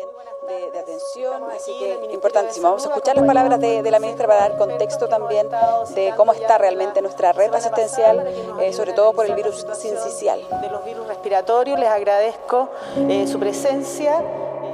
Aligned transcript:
también 0.00 0.72
de, 0.72 0.78
atención, 0.78 1.42
así 1.54 1.72
que 1.78 2.14
importantísimo. 2.14 2.68
Vamos 2.68 2.86
a 2.86 2.88
escuchar 2.88 3.16
las 3.16 3.26
palabras 3.26 3.60
de, 3.60 3.90
la 3.90 3.98
ministra 3.98 4.26
para 4.26 4.40
dar 4.40 4.56
contexto 4.56 5.08
también 5.08 5.46
de 5.94 6.12
cómo 6.16 6.32
está 6.32 6.58
realmente 6.58 7.02
nuestra 7.02 7.32
red 7.32 7.52
asistencial, 7.54 8.26
eh, 8.60 8.72
sobre 8.72 8.92
todo 8.92 9.12
por 9.12 9.26
el 9.26 9.34
virus 9.34 9.66
sincicial. 9.74 10.40
De 10.62 10.70
los 10.70 10.84
virus 10.84 11.06
respiratorios, 11.06 11.78
les 11.78 11.88
agradezco 11.88 12.70
eh, 12.96 13.26
su 13.26 13.38
presencia. 13.38 14.22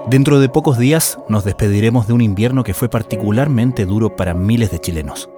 Dentro 0.07 0.39
de 0.39 0.49
pocos 0.49 0.79
días 0.79 1.19
nos 1.29 1.45
despediremos 1.45 2.07
de 2.07 2.13
un 2.13 2.21
invierno 2.21 2.63
que 2.63 2.75
fue 2.75 2.89
particularmente 2.89 3.87
duro 3.87 4.15
para 4.15 4.35
miles 4.35 4.71
de 4.71 4.79
chilenos. 4.79 5.29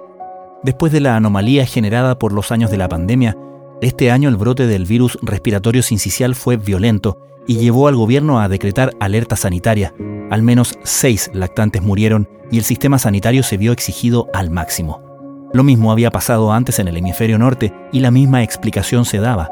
Después 0.61 0.91
de 0.91 0.99
la 0.99 1.15
anomalía 1.15 1.65
generada 1.65 2.15
por 2.15 2.33
los 2.33 2.51
años 2.51 2.69
de 2.69 2.77
la 2.77 2.89
pandemia, 2.89 3.35
este 3.81 4.11
año 4.11 4.27
el 4.27 4.35
brote 4.35 4.67
del 4.67 4.85
virus 4.85 5.17
respiratorio 5.21 5.83
sincicial 5.83 6.35
fue 6.35 6.57
violento 6.57 7.17
y 7.47 7.57
llevó 7.57 7.87
al 7.87 7.95
gobierno 7.95 8.39
a 8.39 8.49
decretar 8.49 8.93
alerta 8.99 9.35
sanitaria. 9.35 9.93
Al 10.29 10.43
menos 10.43 10.77
seis 10.83 11.31
lactantes 11.33 11.81
murieron 11.81 12.27
y 12.51 12.57
el 12.57 12.63
sistema 12.63 12.99
sanitario 12.99 13.41
se 13.41 13.57
vio 13.57 13.71
exigido 13.71 14.27
al 14.33 14.49
máximo. 14.49 15.01
Lo 15.53 15.63
mismo 15.63 15.91
había 15.91 16.11
pasado 16.11 16.51
antes 16.51 16.77
en 16.79 16.87
el 16.87 16.97
hemisferio 16.97 17.39
norte 17.39 17.73
y 17.91 18.01
la 18.01 18.11
misma 18.11 18.43
explicación 18.43 19.05
se 19.05 19.19
daba. 19.19 19.49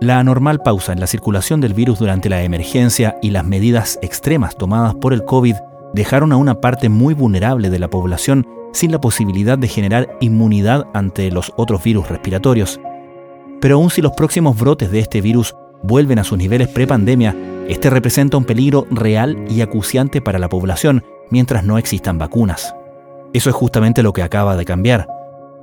La 0.00 0.18
anormal 0.18 0.62
pausa 0.62 0.92
en 0.92 1.00
la 1.00 1.06
circulación 1.06 1.60
del 1.60 1.74
virus 1.74 1.98
durante 1.98 2.28
la 2.28 2.42
emergencia 2.42 3.18
y 3.20 3.30
las 3.30 3.44
medidas 3.44 3.98
extremas 4.00 4.56
tomadas 4.56 4.94
por 4.94 5.12
el 5.12 5.24
COVID 5.24 5.56
dejaron 5.92 6.32
a 6.32 6.36
una 6.36 6.60
parte 6.60 6.88
muy 6.88 7.14
vulnerable 7.14 7.68
de 7.68 7.78
la 7.78 7.88
población 7.88 8.46
sin 8.72 8.92
la 8.92 9.00
posibilidad 9.00 9.58
de 9.58 9.68
generar 9.68 10.16
inmunidad 10.20 10.86
ante 10.94 11.30
los 11.30 11.52
otros 11.56 11.82
virus 11.82 12.08
respiratorios. 12.08 12.80
Pero 13.60 13.76
aun 13.76 13.90
si 13.90 14.02
los 14.02 14.12
próximos 14.12 14.58
brotes 14.58 14.90
de 14.90 15.00
este 15.00 15.20
virus 15.20 15.54
vuelven 15.82 16.18
a 16.18 16.24
sus 16.24 16.38
niveles 16.38 16.68
prepandemia, 16.68 17.36
este 17.68 17.90
representa 17.90 18.36
un 18.36 18.44
peligro 18.44 18.86
real 18.90 19.44
y 19.48 19.60
acuciante 19.60 20.20
para 20.20 20.38
la 20.38 20.48
población 20.48 21.04
mientras 21.30 21.64
no 21.64 21.78
existan 21.78 22.18
vacunas. 22.18 22.74
Eso 23.32 23.50
es 23.50 23.56
justamente 23.56 24.02
lo 24.02 24.12
que 24.12 24.22
acaba 24.22 24.56
de 24.56 24.64
cambiar. 24.64 25.06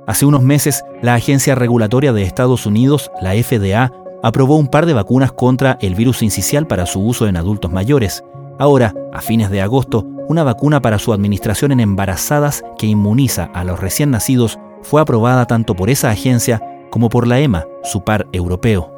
Hace 0.06 0.24
unos 0.24 0.42
meses, 0.42 0.84
la 1.02 1.14
Agencia 1.14 1.56
Regulatoria 1.56 2.12
de 2.12 2.22
Estados 2.22 2.64
Unidos, 2.64 3.10
la 3.20 3.32
FDA, 3.32 3.92
aprobó 4.22 4.56
un 4.56 4.68
par 4.68 4.86
de 4.86 4.92
vacunas 4.92 5.32
contra 5.32 5.78
el 5.80 5.96
virus 5.96 6.22
incisional 6.22 6.68
para 6.68 6.86
su 6.86 7.00
uso 7.00 7.26
en 7.26 7.36
adultos 7.36 7.72
mayores. 7.72 8.22
Ahora, 8.58 8.94
a 9.12 9.20
fines 9.20 9.50
de 9.50 9.62
agosto, 9.62 10.06
una 10.28 10.44
vacuna 10.44 10.80
para 10.80 10.98
su 10.98 11.12
administración 11.12 11.72
en 11.72 11.80
embarazadas 11.80 12.62
que 12.78 12.86
inmuniza 12.86 13.50
a 13.52 13.64
los 13.64 13.80
recién 13.80 14.10
nacidos 14.10 14.58
fue 14.82 15.00
aprobada 15.00 15.46
tanto 15.46 15.74
por 15.74 15.90
esa 15.90 16.10
agencia 16.10 16.62
como 16.90 17.08
por 17.08 17.26
la 17.26 17.40
EMA, 17.40 17.64
su 17.84 18.02
par 18.04 18.26
europeo. 18.32 18.96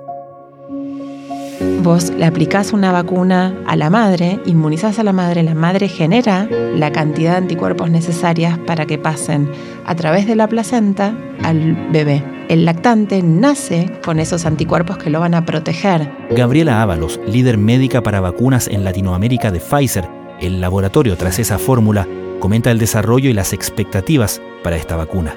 Vos 1.82 2.10
le 2.10 2.24
aplicás 2.24 2.72
una 2.72 2.92
vacuna 2.92 3.56
a 3.66 3.76
la 3.76 3.90
madre, 3.90 4.40
inmunizás 4.46 4.98
a 4.98 5.02
la 5.02 5.12
madre, 5.12 5.42
la 5.42 5.54
madre 5.54 5.88
genera 5.88 6.48
la 6.74 6.92
cantidad 6.92 7.32
de 7.32 7.38
anticuerpos 7.38 7.90
necesarias 7.90 8.58
para 8.58 8.86
que 8.86 8.98
pasen 8.98 9.50
a 9.84 9.94
través 9.94 10.26
de 10.26 10.36
la 10.36 10.48
placenta 10.48 11.16
al 11.42 11.88
bebé. 11.92 12.22
El 12.48 12.64
lactante 12.64 13.22
nace 13.22 13.92
con 14.04 14.18
esos 14.18 14.46
anticuerpos 14.46 14.98
que 14.98 15.10
lo 15.10 15.20
van 15.20 15.34
a 15.34 15.44
proteger. 15.44 16.10
Gabriela 16.30 16.82
Ábalos, 16.82 17.20
líder 17.26 17.58
médica 17.58 18.02
para 18.02 18.20
vacunas 18.20 18.68
en 18.68 18.84
Latinoamérica 18.84 19.50
de 19.50 19.60
Pfizer, 19.60 20.08
el 20.40 20.60
laboratorio 20.60 21.16
tras 21.16 21.38
esa 21.38 21.58
fórmula, 21.58 22.06
comenta 22.40 22.70
el 22.70 22.78
desarrollo 22.78 23.28
y 23.30 23.34
las 23.34 23.52
expectativas 23.52 24.40
para 24.62 24.76
esta 24.76 24.96
vacuna. 24.96 25.34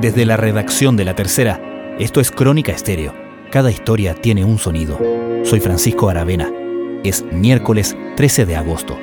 Desde 0.00 0.24
la 0.24 0.36
redacción 0.36 0.96
de 0.96 1.04
La 1.04 1.16
Tercera, 1.16 1.60
esto 1.98 2.20
es 2.20 2.30
Crónica 2.30 2.70
Estéreo. 2.70 3.12
Cada 3.50 3.72
historia 3.72 4.14
tiene 4.14 4.44
un 4.44 4.56
sonido. 4.56 4.96
Soy 5.42 5.58
Francisco 5.58 6.08
Aravena. 6.08 6.48
Es 7.02 7.24
miércoles 7.32 7.96
13 8.14 8.46
de 8.46 8.54
agosto. 8.54 8.96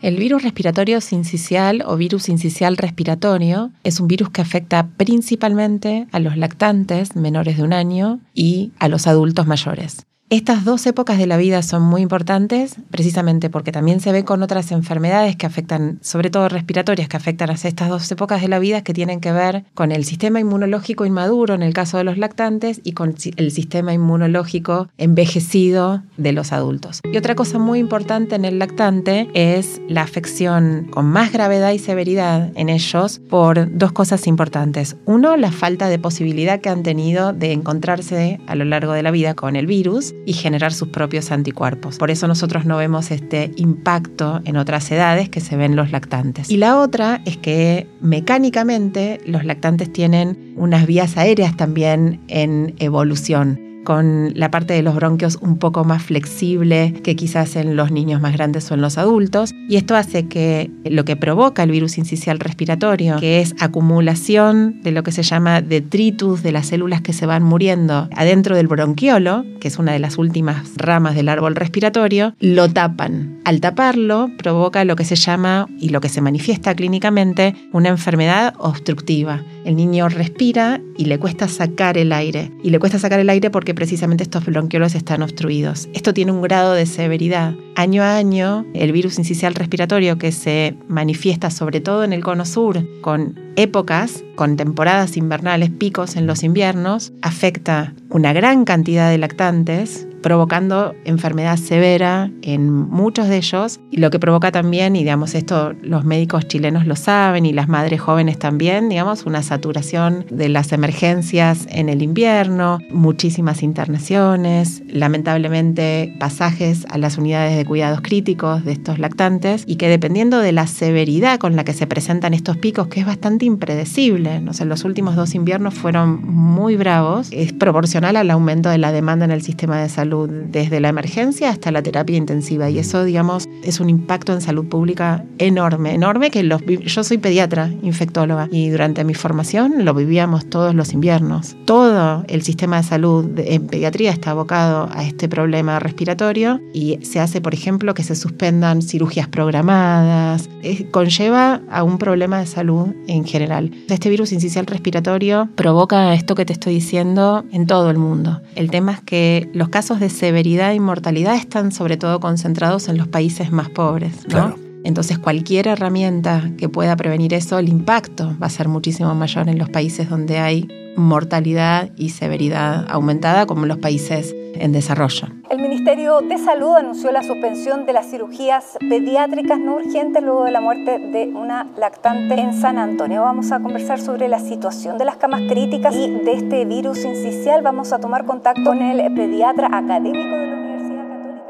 El 0.00 0.16
virus 0.16 0.44
respiratorio 0.44 1.02
sincicial 1.02 1.82
o 1.84 1.98
virus 1.98 2.22
sincicial 2.22 2.78
respiratorio 2.78 3.70
es 3.84 4.00
un 4.00 4.08
virus 4.08 4.30
que 4.30 4.40
afecta 4.40 4.88
principalmente 4.96 6.06
a 6.10 6.20
los 6.20 6.38
lactantes 6.38 7.16
menores 7.16 7.58
de 7.58 7.64
un 7.64 7.74
año 7.74 8.20
y 8.32 8.72
a 8.78 8.88
los 8.88 9.06
adultos 9.06 9.46
mayores. 9.46 10.06
Estas 10.28 10.64
dos 10.64 10.84
épocas 10.86 11.18
de 11.18 11.28
la 11.28 11.36
vida 11.36 11.62
son 11.62 11.82
muy 11.82 12.02
importantes 12.02 12.74
precisamente 12.90 13.48
porque 13.48 13.70
también 13.70 14.00
se 14.00 14.10
ve 14.10 14.24
con 14.24 14.42
otras 14.42 14.72
enfermedades 14.72 15.36
que 15.36 15.46
afectan, 15.46 16.00
sobre 16.02 16.30
todo 16.30 16.48
respiratorias, 16.48 17.08
que 17.08 17.16
afectan 17.16 17.48
a 17.50 17.52
estas 17.52 17.88
dos 17.88 18.10
épocas 18.10 18.42
de 18.42 18.48
la 18.48 18.58
vida 18.58 18.82
que 18.82 18.92
tienen 18.92 19.20
que 19.20 19.30
ver 19.30 19.62
con 19.74 19.92
el 19.92 20.04
sistema 20.04 20.40
inmunológico 20.40 21.06
inmaduro 21.06 21.54
en 21.54 21.62
el 21.62 21.72
caso 21.72 21.96
de 21.98 22.02
los 22.02 22.18
lactantes 22.18 22.80
y 22.82 22.90
con 22.90 23.14
el 23.36 23.52
sistema 23.52 23.92
inmunológico 23.92 24.88
envejecido 24.98 26.02
de 26.16 26.32
los 26.32 26.50
adultos. 26.50 27.02
Y 27.04 27.16
otra 27.16 27.36
cosa 27.36 27.60
muy 27.60 27.78
importante 27.78 28.34
en 28.34 28.44
el 28.44 28.58
lactante 28.58 29.28
es 29.32 29.80
la 29.88 30.02
afección 30.02 30.88
con 30.90 31.06
más 31.06 31.32
gravedad 31.32 31.70
y 31.70 31.78
severidad 31.78 32.50
en 32.56 32.68
ellos 32.68 33.20
por 33.30 33.78
dos 33.78 33.92
cosas 33.92 34.26
importantes. 34.26 34.96
Uno, 35.04 35.36
la 35.36 35.52
falta 35.52 35.88
de 35.88 36.00
posibilidad 36.00 36.60
que 36.60 36.68
han 36.68 36.82
tenido 36.82 37.32
de 37.32 37.52
encontrarse 37.52 38.40
a 38.48 38.56
lo 38.56 38.64
largo 38.64 38.92
de 38.92 39.04
la 39.04 39.12
vida 39.12 39.34
con 39.34 39.54
el 39.54 39.68
virus 39.68 40.15
y 40.24 40.32
generar 40.32 40.72
sus 40.72 40.88
propios 40.88 41.30
anticuerpos. 41.30 41.98
Por 41.98 42.10
eso 42.10 42.26
nosotros 42.26 42.64
no 42.64 42.76
vemos 42.76 43.10
este 43.10 43.52
impacto 43.56 44.40
en 44.44 44.56
otras 44.56 44.90
edades 44.90 45.28
que 45.28 45.40
se 45.40 45.56
ven 45.56 45.76
los 45.76 45.92
lactantes. 45.92 46.50
Y 46.50 46.56
la 46.56 46.78
otra 46.80 47.22
es 47.24 47.36
que 47.36 47.86
mecánicamente 48.00 49.20
los 49.26 49.44
lactantes 49.44 49.92
tienen 49.92 50.54
unas 50.56 50.86
vías 50.86 51.16
aéreas 51.16 51.56
también 51.56 52.20
en 52.28 52.74
evolución 52.78 53.65
con 53.86 54.32
la 54.34 54.50
parte 54.50 54.74
de 54.74 54.82
los 54.82 54.96
bronquios 54.96 55.38
un 55.40 55.58
poco 55.58 55.84
más 55.84 56.02
flexible 56.02 56.92
que 57.04 57.14
quizás 57.14 57.54
en 57.54 57.76
los 57.76 57.92
niños 57.92 58.20
más 58.20 58.32
grandes 58.32 58.68
o 58.70 58.74
en 58.74 58.80
los 58.80 58.98
adultos. 58.98 59.54
Y 59.68 59.76
esto 59.76 59.94
hace 59.94 60.26
que 60.26 60.70
lo 60.84 61.04
que 61.04 61.14
provoca 61.14 61.62
el 61.62 61.70
virus 61.70 61.96
incisional 61.96 62.40
respiratorio, 62.40 63.18
que 63.20 63.40
es 63.40 63.54
acumulación 63.60 64.82
de 64.82 64.90
lo 64.90 65.04
que 65.04 65.12
se 65.12 65.22
llama 65.22 65.62
detritus 65.62 66.42
de 66.42 66.50
las 66.50 66.66
células 66.66 67.00
que 67.00 67.12
se 67.12 67.26
van 67.26 67.44
muriendo 67.44 68.08
adentro 68.16 68.56
del 68.56 68.66
bronquiolo, 68.66 69.44
que 69.60 69.68
es 69.68 69.78
una 69.78 69.92
de 69.92 70.00
las 70.00 70.18
últimas 70.18 70.74
ramas 70.76 71.14
del 71.14 71.28
árbol 71.28 71.54
respiratorio, 71.54 72.34
lo 72.40 72.68
tapan. 72.68 73.38
Al 73.44 73.60
taparlo 73.60 74.30
provoca 74.36 74.84
lo 74.84 74.96
que 74.96 75.04
se 75.04 75.14
llama 75.14 75.68
y 75.78 75.90
lo 75.90 76.00
que 76.00 76.08
se 76.08 76.20
manifiesta 76.20 76.74
clínicamente 76.74 77.54
una 77.72 77.90
enfermedad 77.90 78.54
obstructiva. 78.58 79.44
El 79.64 79.76
niño 79.76 80.08
respira 80.08 80.80
y 80.98 81.04
le 81.04 81.20
cuesta 81.20 81.46
sacar 81.46 81.96
el 81.98 82.12
aire. 82.12 82.50
Y 82.64 82.70
le 82.70 82.80
cuesta 82.80 82.98
sacar 82.98 83.20
el 83.20 83.30
aire 83.30 83.50
porque 83.50 83.75
precisamente 83.76 84.24
estos 84.24 84.44
bronquiolos 84.44 84.96
están 84.96 85.22
obstruidos. 85.22 85.88
Esto 85.94 86.12
tiene 86.12 86.32
un 86.32 86.42
grado 86.42 86.72
de 86.72 86.86
severidad. 86.86 87.54
Año 87.76 88.02
a 88.02 88.16
año, 88.16 88.66
el 88.74 88.90
virus 88.90 89.18
incisional 89.18 89.54
respiratorio 89.54 90.18
que 90.18 90.32
se 90.32 90.74
manifiesta 90.88 91.50
sobre 91.50 91.80
todo 91.80 92.02
en 92.02 92.12
el 92.12 92.24
cono 92.24 92.44
sur 92.44 92.84
con 93.02 93.38
épocas, 93.54 94.24
con 94.34 94.56
temporadas 94.56 95.16
invernales, 95.16 95.70
picos 95.70 96.16
en 96.16 96.26
los 96.26 96.42
inviernos, 96.42 97.12
afecta 97.22 97.94
una 98.10 98.32
gran 98.32 98.64
cantidad 98.64 99.10
de 99.10 99.18
lactantes, 99.18 100.08
provocando 100.26 100.96
enfermedad 101.04 101.56
severa 101.56 102.32
en 102.42 102.68
muchos 102.68 103.28
de 103.28 103.36
ellos, 103.36 103.78
y 103.92 103.98
lo 103.98 104.10
que 104.10 104.18
provoca 104.18 104.50
también, 104.50 104.96
y 104.96 105.04
digamos 105.04 105.36
esto 105.36 105.72
los 105.82 106.04
médicos 106.04 106.48
chilenos 106.48 106.84
lo 106.84 106.96
saben 106.96 107.46
y 107.46 107.52
las 107.52 107.68
madres 107.68 108.00
jóvenes 108.00 108.36
también, 108.36 108.88
digamos, 108.88 109.24
una 109.24 109.44
saturación 109.44 110.26
de 110.28 110.48
las 110.48 110.72
emergencias 110.72 111.68
en 111.70 111.88
el 111.88 112.02
invierno, 112.02 112.80
muchísimas 112.90 113.62
internaciones, 113.62 114.82
lamentablemente 114.88 116.12
pasajes 116.18 116.86
a 116.90 116.98
las 116.98 117.18
unidades 117.18 117.56
de 117.56 117.64
cuidados 117.64 118.00
críticos 118.00 118.64
de 118.64 118.72
estos 118.72 118.98
lactantes, 118.98 119.62
y 119.64 119.76
que 119.76 119.88
dependiendo 119.88 120.40
de 120.40 120.50
la 120.50 120.66
severidad 120.66 121.38
con 121.38 121.54
la 121.54 121.62
que 121.62 121.72
se 121.72 121.86
presentan 121.86 122.34
estos 122.34 122.56
picos, 122.56 122.88
que 122.88 122.98
es 122.98 123.06
bastante 123.06 123.44
impredecible, 123.44 124.40
no 124.40 124.52
sé, 124.54 124.64
los 124.64 124.82
últimos 124.82 125.14
dos 125.14 125.36
inviernos 125.36 125.74
fueron 125.74 126.20
muy 126.24 126.74
bravos, 126.74 127.28
es 127.30 127.52
proporcional 127.52 128.16
al 128.16 128.28
aumento 128.32 128.70
de 128.70 128.78
la 128.78 128.90
demanda 128.90 129.24
en 129.24 129.30
el 129.30 129.42
sistema 129.42 129.80
de 129.80 129.88
salud 129.88 130.15
desde 130.26 130.80
la 130.80 130.88
emergencia 130.88 131.50
hasta 131.50 131.70
la 131.70 131.82
terapia 131.82 132.16
intensiva. 132.16 132.70
Y 132.70 132.78
eso, 132.78 133.04
digamos, 133.04 133.46
es 133.62 133.80
un 133.80 133.90
impacto 133.90 134.32
en 134.32 134.40
salud 134.40 134.66
pública 134.66 135.24
enorme, 135.38 135.94
enorme 135.94 136.30
que 136.30 136.42
los, 136.42 136.62
yo 136.64 137.04
soy 137.04 137.18
pediatra, 137.18 137.70
infectóloga, 137.82 138.48
y 138.50 138.70
durante 138.70 139.04
mi 139.04 139.14
formación 139.14 139.84
lo 139.84 139.92
vivíamos 139.92 140.48
todos 140.48 140.74
los 140.74 140.94
inviernos. 140.94 141.56
Todo 141.66 142.24
el 142.28 142.42
sistema 142.42 142.78
de 142.78 142.82
salud 142.84 143.38
en 143.38 143.66
pediatría 143.66 144.12
está 144.12 144.30
abocado 144.30 144.88
a 144.92 145.04
este 145.04 145.28
problema 145.28 145.78
respiratorio 145.78 146.60
y 146.72 146.98
se 147.02 147.20
hace, 147.20 147.40
por 147.40 147.52
ejemplo, 147.52 147.92
que 147.94 148.02
se 148.02 148.14
suspendan 148.14 148.82
cirugías 148.82 149.28
programadas. 149.28 150.48
conlleva 150.90 151.60
a 151.70 151.82
un 151.82 151.98
problema 151.98 152.38
de 152.38 152.46
salud 152.46 152.94
en 153.06 153.24
general. 153.24 153.70
Este 153.88 154.08
virus 154.10 154.32
incisional 154.32 154.66
respiratorio 154.66 155.48
provoca 155.54 156.14
esto 156.14 156.34
que 156.34 156.44
te 156.44 156.52
estoy 156.52 156.74
diciendo 156.74 157.44
en 157.52 157.66
todo 157.66 157.90
el 157.90 157.98
mundo. 157.98 158.40
El 158.54 158.70
tema 158.70 158.92
es 158.92 159.00
que 159.00 159.48
los 159.52 159.68
casos 159.68 160.00
de 160.00 160.05
severidad 160.08 160.72
y 160.72 160.80
mortalidad 160.80 161.34
están 161.34 161.72
sobre 161.72 161.96
todo 161.96 162.20
concentrados 162.20 162.88
en 162.88 162.98
los 162.98 163.08
países 163.08 163.50
más 163.50 163.70
pobres, 163.70 164.26
¿no? 164.28 164.54
Entonces 164.84 165.18
cualquier 165.18 165.66
herramienta 165.66 166.52
que 166.56 166.68
pueda 166.68 166.94
prevenir 166.96 167.34
eso, 167.34 167.58
el 167.58 167.68
impacto 167.68 168.36
va 168.40 168.46
a 168.46 168.50
ser 168.50 168.68
muchísimo 168.68 169.14
mayor 169.14 169.48
en 169.48 169.58
los 169.58 169.68
países 169.68 170.08
donde 170.08 170.38
hay 170.38 170.68
mortalidad 170.96 171.90
y 171.96 172.10
severidad 172.10 172.86
aumentada, 172.88 173.46
como 173.46 173.62
en 173.62 173.68
los 173.68 173.78
países 173.78 174.34
en 174.60 174.72
desarrollo. 174.72 175.28
El 175.50 175.60
Ministerio 175.60 176.20
de 176.20 176.38
Salud 176.38 176.74
anunció 176.76 177.12
la 177.12 177.22
suspensión 177.22 177.86
de 177.86 177.92
las 177.92 178.10
cirugías 178.10 178.76
pediátricas 178.88 179.58
no 179.58 179.76
urgentes 179.76 180.22
luego 180.22 180.44
de 180.44 180.50
la 180.50 180.60
muerte 180.60 180.98
de 180.98 181.26
una 181.34 181.66
lactante 181.76 182.34
en 182.34 182.52
San 182.52 182.78
Antonio. 182.78 183.22
Vamos 183.22 183.52
a 183.52 183.60
conversar 183.60 184.00
sobre 184.00 184.28
la 184.28 184.40
situación 184.40 184.98
de 184.98 185.04
las 185.04 185.16
camas 185.16 185.42
críticas 185.48 185.94
y 185.94 186.10
de 186.10 186.32
este 186.32 186.64
virus 186.64 187.04
incisional. 187.04 187.62
Vamos 187.62 187.92
a 187.92 187.98
tomar 187.98 188.24
contacto 188.24 188.64
con 188.64 188.82
el 188.82 189.14
pediatra 189.14 189.68
académico 189.68 190.18
de 190.18 190.46
la 190.46 190.54
Universidad 190.54 191.08
Católica. 191.08 191.46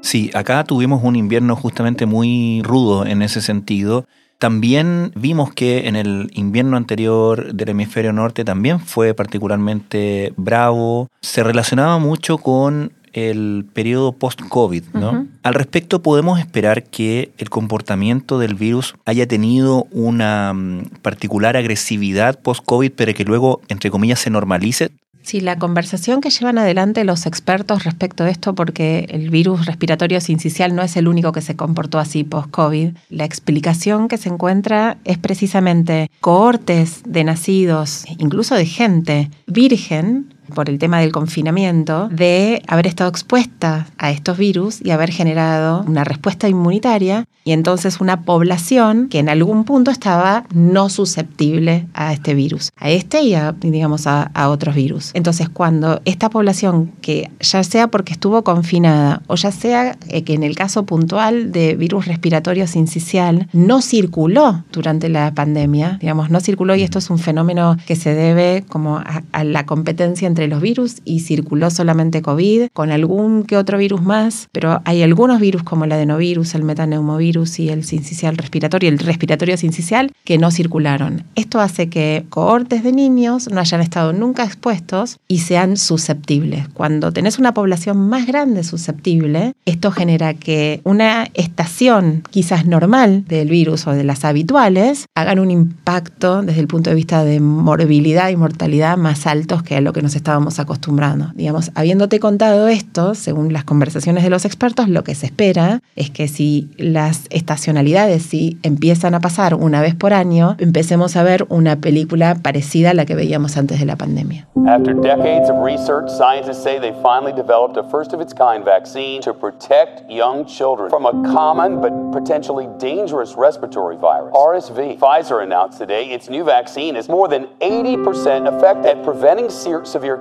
Sí, 0.00 0.30
acá 0.34 0.64
tuvimos 0.64 1.02
un 1.04 1.16
invierno 1.16 1.56
justamente 1.56 2.06
muy 2.06 2.62
rudo 2.64 3.04
en 3.06 3.22
ese 3.22 3.40
sentido. 3.40 4.06
También 4.42 5.12
vimos 5.14 5.54
que 5.54 5.86
en 5.86 5.94
el 5.94 6.28
invierno 6.34 6.76
anterior 6.76 7.54
del 7.54 7.68
hemisferio 7.68 8.12
norte 8.12 8.44
también 8.44 8.80
fue 8.80 9.14
particularmente 9.14 10.34
bravo. 10.36 11.08
Se 11.20 11.44
relacionaba 11.44 12.00
mucho 12.00 12.38
con 12.38 12.90
el 13.12 13.64
periodo 13.72 14.10
post-COVID, 14.10 14.82
¿no? 14.94 15.28
Al 15.44 15.54
respecto, 15.54 16.02
podemos 16.02 16.40
esperar 16.40 16.82
que 16.82 17.30
el 17.38 17.50
comportamiento 17.50 18.40
del 18.40 18.56
virus 18.56 18.96
haya 19.04 19.28
tenido 19.28 19.86
una 19.92 20.52
mm, 20.52 20.86
particular 21.02 21.56
agresividad 21.56 22.40
post-COVID, 22.40 22.90
pero 22.96 23.14
que 23.14 23.24
luego, 23.24 23.60
entre 23.68 23.92
comillas, 23.92 24.18
se 24.18 24.30
normalice. 24.30 24.90
Sí, 25.22 25.40
la 25.40 25.56
conversación 25.56 26.20
que 26.20 26.30
llevan 26.30 26.58
adelante 26.58 27.04
los 27.04 27.26
expertos 27.26 27.84
respecto 27.84 28.24
de 28.24 28.32
esto, 28.32 28.54
porque 28.54 29.06
el 29.10 29.30
virus 29.30 29.66
respiratorio 29.66 30.20
sincicial 30.20 30.74
no 30.74 30.82
es 30.82 30.96
el 30.96 31.06
único 31.06 31.30
que 31.32 31.40
se 31.40 31.54
comportó 31.54 32.00
así 32.00 32.24
post-COVID, 32.24 32.96
la 33.08 33.24
explicación 33.24 34.08
que 34.08 34.18
se 34.18 34.28
encuentra 34.28 34.98
es 35.04 35.18
precisamente 35.18 36.10
cohortes 36.20 37.02
de 37.06 37.22
nacidos, 37.24 38.04
incluso 38.18 38.56
de 38.56 38.66
gente 38.66 39.30
virgen, 39.46 40.34
por 40.52 40.70
el 40.70 40.78
tema 40.78 41.00
del 41.00 41.12
confinamiento, 41.12 42.08
de 42.08 42.62
haber 42.66 42.86
estado 42.86 43.10
expuesta 43.10 43.86
a 43.98 44.10
estos 44.10 44.38
virus 44.38 44.80
y 44.84 44.90
haber 44.90 45.10
generado 45.10 45.84
una 45.86 46.04
respuesta 46.04 46.48
inmunitaria 46.48 47.26
y 47.44 47.52
entonces 47.52 48.00
una 48.00 48.22
población 48.22 49.08
que 49.08 49.18
en 49.18 49.28
algún 49.28 49.64
punto 49.64 49.90
estaba 49.90 50.44
no 50.54 50.88
susceptible 50.88 51.86
a 51.94 52.12
este 52.12 52.34
virus, 52.34 52.70
a 52.76 52.90
este 52.90 53.22
y 53.22 53.34
a, 53.34 53.52
digamos, 53.52 54.06
a, 54.06 54.30
otros 54.48 54.74
virus. 54.74 55.12
Entonces, 55.14 55.48
cuando 55.48 56.00
esta 56.04 56.28
población, 56.28 56.92
que 57.00 57.30
ya 57.40 57.62
sea 57.64 57.88
porque 57.88 58.12
estuvo 58.12 58.42
confinada 58.44 59.22
o 59.28 59.36
ya 59.36 59.50
sea 59.50 59.96
eh, 60.08 60.24
que 60.24 60.34
en 60.34 60.42
el 60.42 60.56
caso 60.56 60.84
puntual 60.84 61.52
de 61.52 61.74
virus 61.76 62.06
respiratorio 62.06 62.66
sincicial 62.66 63.48
no 63.52 63.80
circuló 63.80 64.64
durante 64.72 65.08
la 65.08 65.32
pandemia, 65.32 65.98
digamos, 66.00 66.30
no 66.30 66.40
circuló 66.40 66.74
y 66.74 66.82
esto 66.82 66.98
es 66.98 67.08
un 67.08 67.18
fenómeno 67.18 67.76
que 67.86 67.96
se 67.96 68.14
debe 68.14 68.64
como 68.68 68.98
a 69.32 69.44
la 69.44 69.64
competencia 69.64 70.26
entre 70.26 70.41
los 70.48 70.60
virus 70.60 70.96
y 71.04 71.20
circuló 71.20 71.70
solamente 71.70 72.22
COVID, 72.22 72.68
con 72.72 72.90
algún 72.90 73.44
que 73.44 73.56
otro 73.56 73.78
virus 73.78 74.02
más, 74.02 74.48
pero 74.52 74.82
hay 74.84 75.02
algunos 75.02 75.40
virus 75.40 75.62
como 75.62 75.84
el 75.84 75.92
adenovirus, 75.92 76.54
el 76.54 76.62
metaneumovirus 76.62 77.58
y 77.58 77.68
el 77.68 77.84
sincicial 77.84 78.36
respiratorio, 78.36 78.88
el 78.88 78.98
respiratorio 78.98 79.56
sincicial, 79.56 80.12
que 80.24 80.38
no 80.38 80.50
circularon. 80.50 81.24
Esto 81.34 81.60
hace 81.60 81.88
que 81.88 82.24
cohortes 82.28 82.82
de 82.82 82.92
niños 82.92 83.48
no 83.50 83.60
hayan 83.60 83.80
estado 83.80 84.12
nunca 84.12 84.44
expuestos 84.44 85.18
y 85.28 85.38
sean 85.38 85.76
susceptibles. 85.76 86.68
Cuando 86.68 87.12
tenés 87.12 87.38
una 87.38 87.54
población 87.54 88.08
más 88.08 88.26
grande 88.26 88.64
susceptible, 88.64 89.54
esto 89.64 89.90
genera 89.90 90.34
que 90.34 90.80
una 90.84 91.28
estación 91.34 92.22
quizás 92.30 92.66
normal 92.66 93.24
del 93.26 93.48
virus 93.48 93.86
o 93.86 93.92
de 93.92 94.04
las 94.04 94.24
habituales 94.24 95.06
hagan 95.14 95.38
un 95.38 95.50
impacto 95.50 96.42
desde 96.42 96.60
el 96.60 96.68
punto 96.68 96.90
de 96.90 96.96
vista 96.96 97.24
de 97.24 97.40
morbilidad 97.40 98.30
y 98.30 98.36
mortalidad 98.36 98.96
más 98.96 99.26
altos 99.26 99.62
que 99.62 99.80
lo 99.80 99.92
que 99.92 100.02
nos 100.02 100.14
estábamos 100.32 100.58
acostumbrando. 100.58 101.26
Digamos, 101.34 101.72
habiéndote 101.74 102.18
contado 102.18 102.66
esto, 102.68 103.14
según 103.14 103.52
las 103.52 103.64
conversaciones 103.64 104.24
de 104.24 104.30
los 104.30 104.46
expertos, 104.46 104.88
lo 104.88 105.04
que 105.04 105.14
se 105.14 105.26
espera 105.26 105.80
es 105.94 106.08
que 106.08 106.26
si 106.26 106.70
las 106.78 107.26
estacionalidades 107.28 108.22
si 108.22 108.56
empiezan 108.62 109.14
a 109.14 109.20
pasar 109.20 109.54
una 109.54 109.82
vez 109.82 109.94
por 109.94 110.14
año, 110.14 110.56
empecemos 110.58 111.16
a 111.16 111.22
ver 111.22 111.44
una 111.50 111.76
película 111.76 112.36
parecida 112.36 112.92
a 112.92 112.94
la 112.94 113.04
que 113.04 113.14
veíamos 113.14 113.58
antes 113.58 113.78
de 113.78 113.84
la 113.84 113.96
pandemia. 113.96 114.48
After 114.66 114.94
decades 114.94 115.50
of 115.50 115.56
research, 115.62 116.08
scientists 116.08 116.62
say 116.62 116.78
they 116.78 116.94
finally 117.02 117.34
developed 117.34 117.76
a 117.76 117.82
first 117.90 118.14
of 118.14 118.22
its 118.22 118.32
kind 118.32 118.64
vaccine 118.64 119.20
to 119.20 119.34
protect 119.34 120.08
young 120.08 120.46
children 120.46 120.88
from 120.88 121.04
a 121.04 121.12
common 121.30 121.82
but 121.82 121.92
potentially 122.10 122.68
dangerous 122.78 123.34
respiratory 123.36 123.96
virus, 123.96 124.32
RSV. 124.32 124.98
Pfizer 124.98 125.42
announced 125.42 125.78
today 125.78 126.10
its 126.10 126.30
new 126.30 126.44
vaccine 126.44 126.96
is 126.96 127.08
more 127.08 127.28
than 127.28 127.48
80% 127.60 128.46
effective 128.48 128.86
at 128.86 129.04
preventing 129.04 129.50
severe 129.50 130.11